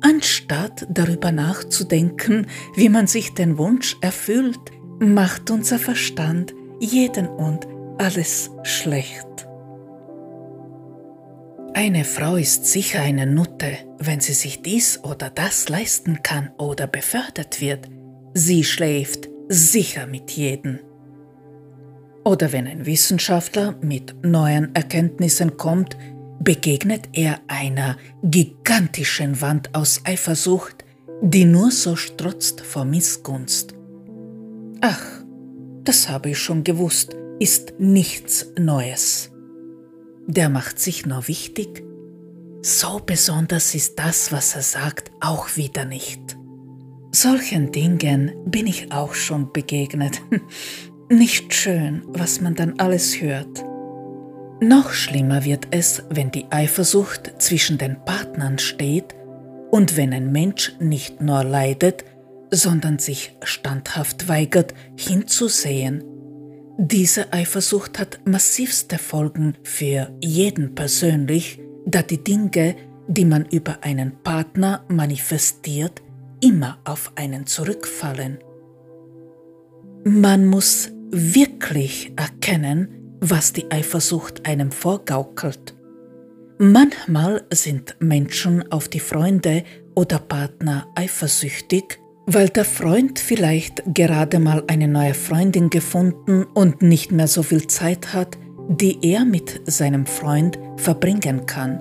[0.03, 4.61] Anstatt darüber nachzudenken, wie man sich den Wunsch erfüllt,
[5.13, 7.67] macht unser Verstand jeden und
[7.99, 9.27] alles schlecht.
[11.75, 16.87] Eine Frau ist sicher eine Nutte, wenn sie sich dies oder das leisten kann oder
[16.87, 17.89] befördert wird.
[18.33, 20.79] Sie schläft sicher mit jedem.
[22.25, 25.97] Oder wenn ein Wissenschaftler mit neuen Erkenntnissen kommt,
[26.41, 30.85] begegnet er einer gigantischen Wand aus Eifersucht,
[31.23, 33.75] die nur so strotzt vor Missgunst.
[34.81, 35.03] Ach,
[35.85, 39.31] das habe ich schon gewusst, ist nichts Neues.
[40.27, 41.85] Der macht sich nur wichtig.
[42.63, 46.39] So besonders ist das, was er sagt, auch wieder nicht.
[47.13, 50.21] Solchen Dingen bin ich auch schon begegnet.
[51.11, 53.63] Nicht schön, was man dann alles hört.
[54.61, 59.15] Noch schlimmer wird es, wenn die Eifersucht zwischen den Partnern steht
[59.71, 62.05] und wenn ein Mensch nicht nur leidet,
[62.57, 66.05] sondern sich standhaft weigert, hinzusehen.
[66.79, 72.77] Diese Eifersucht hat massivste Folgen für jeden persönlich, da die Dinge,
[73.07, 76.03] die man über einen Partner manifestiert,
[76.41, 78.39] immer auf einen zurückfallen.
[80.05, 85.75] Man muss wirklich erkennen, was die Eifersucht einem vorgaukelt.
[86.59, 94.65] Manchmal sind Menschen auf die Freunde oder Partner eifersüchtig, weil der Freund vielleicht gerade mal
[94.67, 100.07] eine neue Freundin gefunden und nicht mehr so viel Zeit hat, die er mit seinem
[100.07, 101.81] Freund verbringen kann.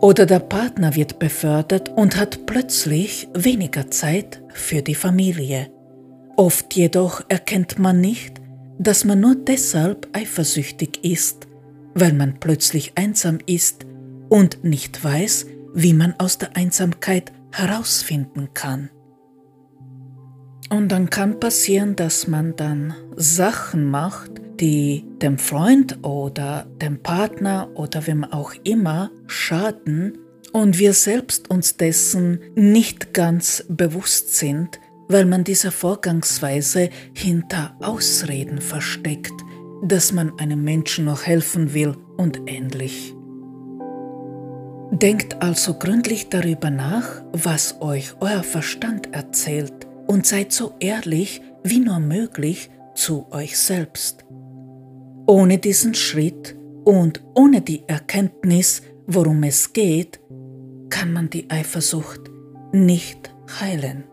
[0.00, 5.70] Oder der Partner wird befördert und hat plötzlich weniger Zeit für die Familie.
[6.36, 8.40] Oft jedoch erkennt man nicht,
[8.78, 11.46] dass man nur deshalb eifersüchtig ist,
[11.94, 13.86] weil man plötzlich einsam ist
[14.28, 18.90] und nicht weiß, wie man aus der Einsamkeit herausfinden kann.
[20.68, 27.68] Und dann kann passieren, dass man dann Sachen macht, die dem Freund oder dem Partner
[27.74, 30.18] oder wem auch immer schaden
[30.52, 38.60] und wir selbst uns dessen nicht ganz bewusst sind, weil man diese Vorgangsweise hinter Ausreden
[38.60, 39.34] versteckt,
[39.82, 43.14] dass man einem Menschen noch helfen will und ähnlich.
[44.90, 51.80] Denkt also gründlich darüber nach, was euch euer Verstand erzählt und seid so ehrlich wie
[51.80, 54.24] nur möglich zu euch selbst.
[55.26, 60.20] Ohne diesen Schritt und ohne die Erkenntnis, worum es geht,
[60.88, 62.30] kann man die Eifersucht
[62.72, 64.04] nicht heilen.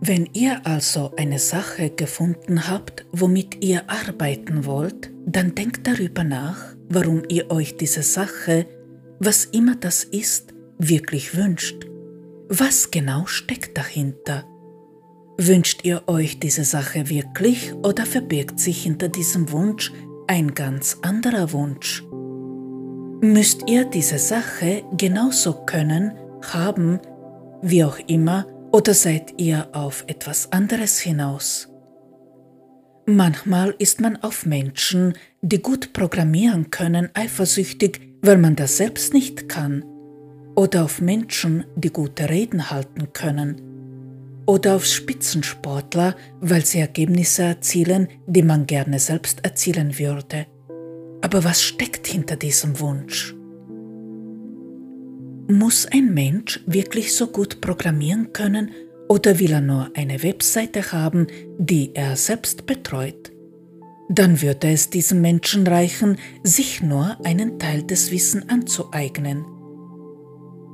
[0.00, 6.76] Wenn ihr also eine Sache gefunden habt, womit ihr arbeiten wollt, dann denkt darüber nach,
[6.88, 8.66] warum ihr euch diese Sache,
[9.18, 11.87] was immer das ist, wirklich wünscht.
[12.50, 14.44] Was genau steckt dahinter?
[15.36, 19.92] Wünscht ihr euch diese Sache wirklich oder verbirgt sich hinter diesem Wunsch
[20.28, 22.02] ein ganz anderer Wunsch?
[23.20, 26.12] Müsst ihr diese Sache genauso können,
[26.50, 27.00] haben,
[27.60, 31.68] wie auch immer, oder seid ihr auf etwas anderes hinaus?
[33.04, 39.50] Manchmal ist man auf Menschen, die gut programmieren können, eifersüchtig, weil man das selbst nicht
[39.50, 39.84] kann.
[40.58, 43.62] Oder auf Menschen, die gute Reden halten können
[44.44, 50.46] oder auf Spitzensportler, weil sie Ergebnisse erzielen, die man gerne selbst erzielen würde.
[51.20, 53.36] Aber was steckt hinter diesem Wunsch?
[55.46, 58.72] Muss ein Mensch wirklich so gut programmieren können
[59.08, 61.28] oder will er nur eine Webseite haben,
[61.58, 63.30] die er selbst betreut?
[64.08, 69.44] Dann würde es diesem Menschen reichen, sich nur einen Teil des Wissens anzueignen.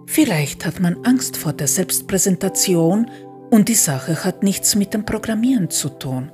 [0.06, 3.10] Vielleicht hat man Angst vor der Selbstpräsentation
[3.50, 6.30] und die Sache hat nichts mit dem Programmieren zu tun.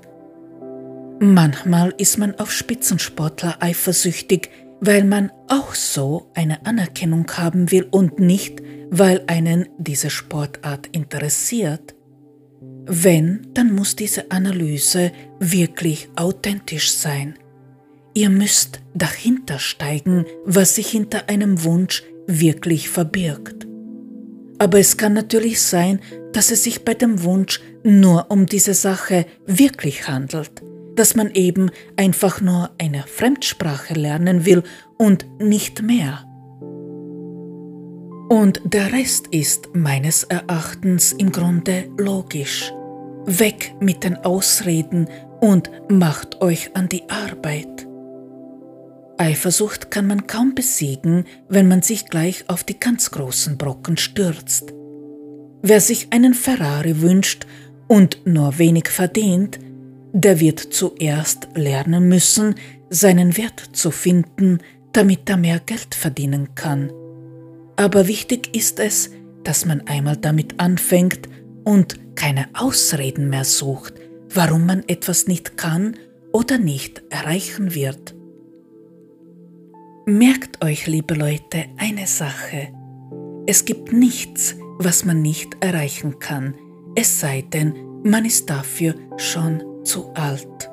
[1.20, 4.50] Manchmal ist man auf Spitzensportler eifersüchtig,
[4.80, 11.94] weil man auch so eine Anerkennung haben will und nicht, weil einen diese Sportart interessiert.
[12.86, 17.34] Wenn, dann muss diese Analyse wirklich authentisch sein.
[18.14, 22.02] Ihr müsst dahinter steigen, was sich hinter einem Wunsch
[22.38, 23.66] wirklich verbirgt.
[24.58, 26.00] Aber es kann natürlich sein,
[26.32, 30.62] dass es sich bei dem Wunsch nur um diese Sache wirklich handelt,
[30.96, 34.62] dass man eben einfach nur eine Fremdsprache lernen will
[34.98, 36.24] und nicht mehr.
[38.28, 42.72] Und der Rest ist meines Erachtens im Grunde logisch.
[43.26, 45.08] Weg mit den Ausreden
[45.40, 47.89] und macht euch an die Arbeit.
[49.20, 54.72] Eifersucht kann man kaum besiegen, wenn man sich gleich auf die ganz großen Brocken stürzt.
[55.60, 57.46] Wer sich einen Ferrari wünscht
[57.86, 59.58] und nur wenig verdient,
[60.14, 62.54] der wird zuerst lernen müssen,
[62.88, 64.60] seinen Wert zu finden,
[64.92, 66.90] damit er mehr Geld verdienen kann.
[67.76, 69.10] Aber wichtig ist es,
[69.44, 71.28] dass man einmal damit anfängt
[71.64, 73.92] und keine Ausreden mehr sucht,
[74.32, 75.98] warum man etwas nicht kann
[76.32, 78.14] oder nicht erreichen wird.
[80.10, 82.74] Merkt euch, liebe Leute, eine Sache.
[83.46, 86.56] Es gibt nichts, was man nicht erreichen kann,
[86.96, 90.68] es sei denn, man ist dafür schon zu alt.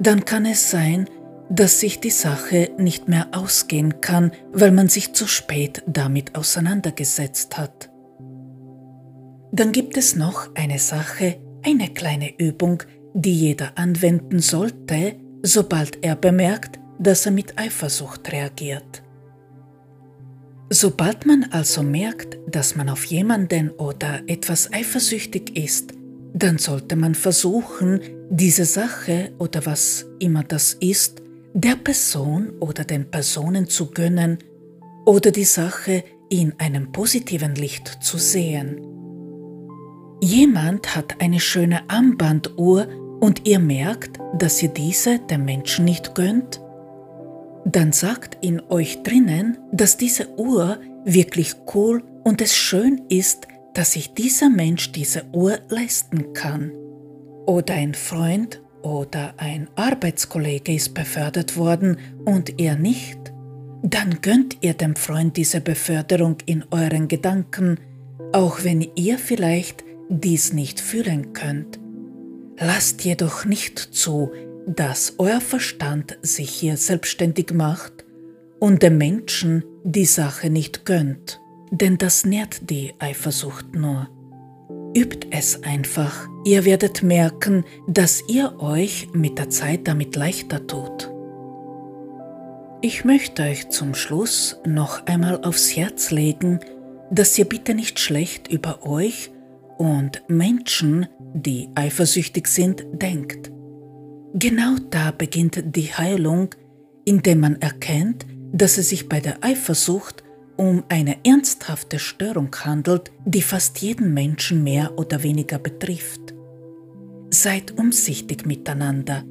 [0.00, 1.08] Dann kann es sein,
[1.48, 7.56] dass sich die Sache nicht mehr ausgehen kann, weil man sich zu spät damit auseinandergesetzt
[7.56, 7.90] hat.
[9.50, 12.82] Dann gibt es noch eine Sache, eine kleine Übung,
[13.14, 19.02] die jeder anwenden sollte, sobald er bemerkt, dass er mit Eifersucht reagiert.
[20.70, 25.92] Sobald man also merkt, dass man auf jemanden oder etwas eifersüchtig ist,
[26.34, 31.22] dann sollte man versuchen, diese Sache oder was immer das ist,
[31.54, 34.38] der Person oder den Personen zu gönnen
[35.06, 38.84] oder die Sache in einem positiven Licht zu sehen.
[40.20, 42.86] Jemand hat eine schöne Armbanduhr
[43.20, 46.60] und ihr merkt, dass ihr diese dem Menschen nicht gönnt,
[47.72, 53.92] dann sagt in euch drinnen, dass diese Uhr wirklich cool und es schön ist, dass
[53.92, 56.72] sich dieser Mensch diese Uhr leisten kann.
[57.46, 63.18] Oder ein Freund oder ein Arbeitskollege ist befördert worden und ihr nicht,
[63.82, 67.78] dann gönnt ihr dem Freund diese Beförderung in euren Gedanken,
[68.32, 71.78] auch wenn ihr vielleicht dies nicht fühlen könnt.
[72.58, 74.32] Lasst jedoch nicht zu,
[74.68, 78.04] dass euer Verstand sich hier selbstständig macht
[78.60, 81.40] und dem Menschen die Sache nicht gönnt,
[81.70, 84.08] denn das nährt die Eifersucht nur.
[84.94, 91.10] Übt es einfach, ihr werdet merken, dass ihr euch mit der Zeit damit leichter tut.
[92.82, 96.60] Ich möchte euch zum Schluss noch einmal aufs Herz legen,
[97.10, 99.30] dass ihr bitte nicht schlecht über euch
[99.78, 103.50] und Menschen, die eifersüchtig sind, denkt.
[104.34, 106.50] Genau da beginnt die Heilung,
[107.04, 110.22] indem man erkennt, dass es sich bei der Eifersucht
[110.56, 116.34] um eine ernsthafte Störung handelt, die fast jeden Menschen mehr oder weniger betrifft.
[117.30, 119.24] Seid umsichtig miteinander.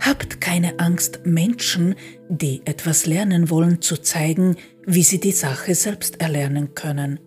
[0.00, 1.94] Habt keine Angst, Menschen,
[2.28, 4.56] die etwas lernen wollen, zu zeigen,
[4.86, 7.18] wie sie die Sache selbst erlernen können.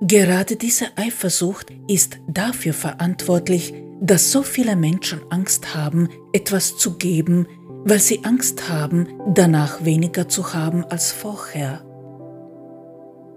[0.00, 7.46] Gerade diese Eifersucht ist dafür verantwortlich, dass so viele Menschen Angst haben, etwas zu geben,
[7.84, 11.84] weil sie Angst haben, danach weniger zu haben als vorher.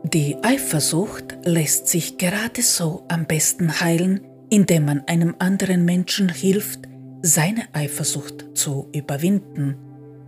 [0.03, 6.81] Die Eifersucht lässt sich gerade so am besten heilen, indem man einem anderen Menschen hilft,
[7.21, 9.77] seine Eifersucht zu überwinden,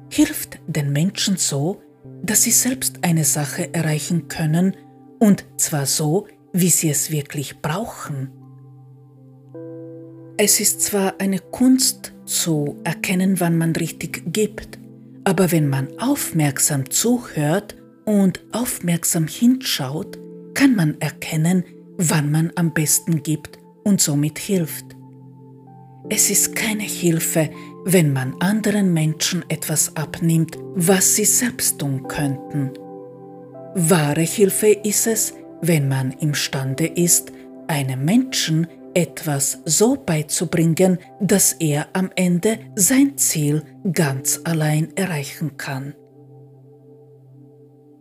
[0.10, 1.81] hilft den Menschen so,
[2.22, 4.77] dass sie selbst eine Sache erreichen können,
[5.19, 8.31] und zwar so, wie sie es wirklich brauchen.
[10.38, 14.80] Es ist zwar eine Kunst zu erkennen, wann man richtig gibt,
[15.23, 20.18] aber wenn man aufmerksam zuhört und aufmerksam hinschaut,
[20.55, 21.64] kann man erkennen,
[21.97, 24.85] wann man am besten gibt und somit hilft.
[26.10, 27.51] Es ist keine Hilfe,
[27.85, 32.72] wenn man anderen Menschen etwas abnimmt, was sie selbst tun könnten.
[33.76, 37.31] Wahre Hilfe ist es, wenn man imstande ist,
[37.68, 45.94] einem Menschen etwas so beizubringen, dass er am Ende sein Ziel ganz allein erreichen kann.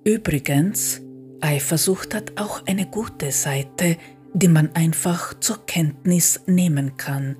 [0.04, 1.00] Übrigens,
[1.40, 3.96] Eifersucht hat auch eine gute Seite,
[4.34, 7.36] die man einfach zur Kenntnis nehmen kann.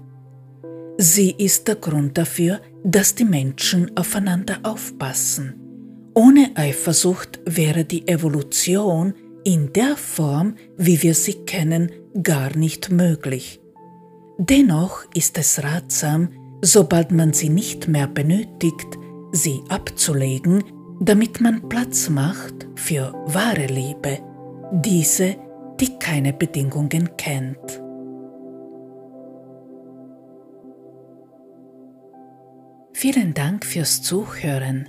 [0.99, 5.55] Sie ist der Grund dafür, dass die Menschen aufeinander aufpassen.
[6.15, 9.15] Ohne Eifersucht wäre die Evolution
[9.45, 11.91] in der Form, wie wir sie kennen,
[12.23, 13.61] gar nicht möglich.
[14.39, 16.31] Dennoch ist es ratsam,
[16.63, 18.99] sobald man sie nicht mehr benötigt,
[19.33, 20.65] sie abzulegen,
[21.01, 24.19] damit man Platz macht für wahre Liebe,
[24.73, 25.37] diese,
[25.81, 27.83] die keine Bedingungen kennt.
[32.93, 34.89] Vielen Dank fürs Zuhören.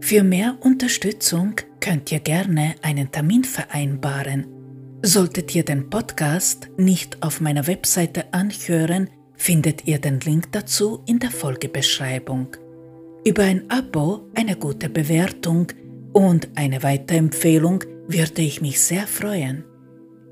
[0.00, 4.61] Für mehr Unterstützung könnt ihr gerne einen Termin vereinbaren.
[5.04, 11.18] Solltet ihr den Podcast nicht auf meiner Webseite anhören, findet ihr den Link dazu in
[11.18, 12.56] der Folgebeschreibung.
[13.24, 15.66] Über ein Abo, eine gute Bewertung
[16.12, 19.64] und eine Weiterempfehlung würde ich mich sehr freuen.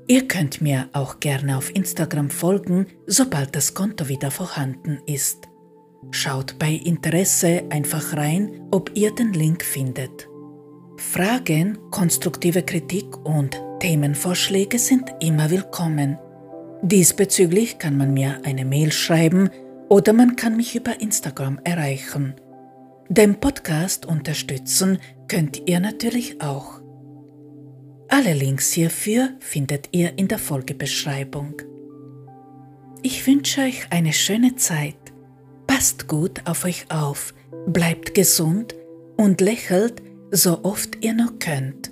[0.07, 5.49] Ihr könnt mir auch gerne auf Instagram folgen, sobald das Konto wieder vorhanden ist.
[6.11, 10.29] Schaut bei Interesse einfach rein, ob ihr den Link findet.
[10.95, 16.17] Fragen, konstruktive Kritik und Themenvorschläge sind immer willkommen.
[16.81, 19.49] Diesbezüglich kann man mir eine Mail schreiben
[19.89, 22.35] oder man kann mich über Instagram erreichen.
[23.09, 26.79] Den Podcast unterstützen könnt ihr natürlich auch.
[28.07, 31.61] Alle Links hierfür findet ihr in der Folgebeschreibung.
[33.01, 34.95] Ich wünsche euch eine schöne Zeit
[35.81, 37.33] Passt gut auf euch auf,
[37.65, 38.75] bleibt gesund
[39.15, 41.90] und lächelt so oft ihr noch könnt.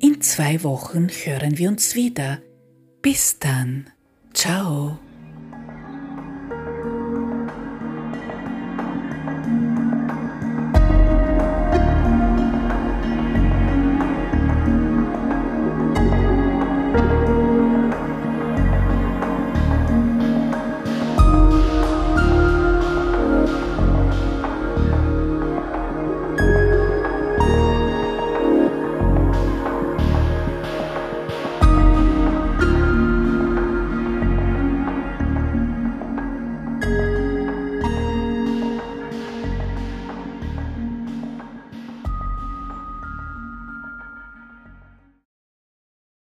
[0.00, 2.40] In zwei Wochen hören wir uns wieder.
[3.02, 3.90] Bis dann.
[4.32, 4.98] Ciao.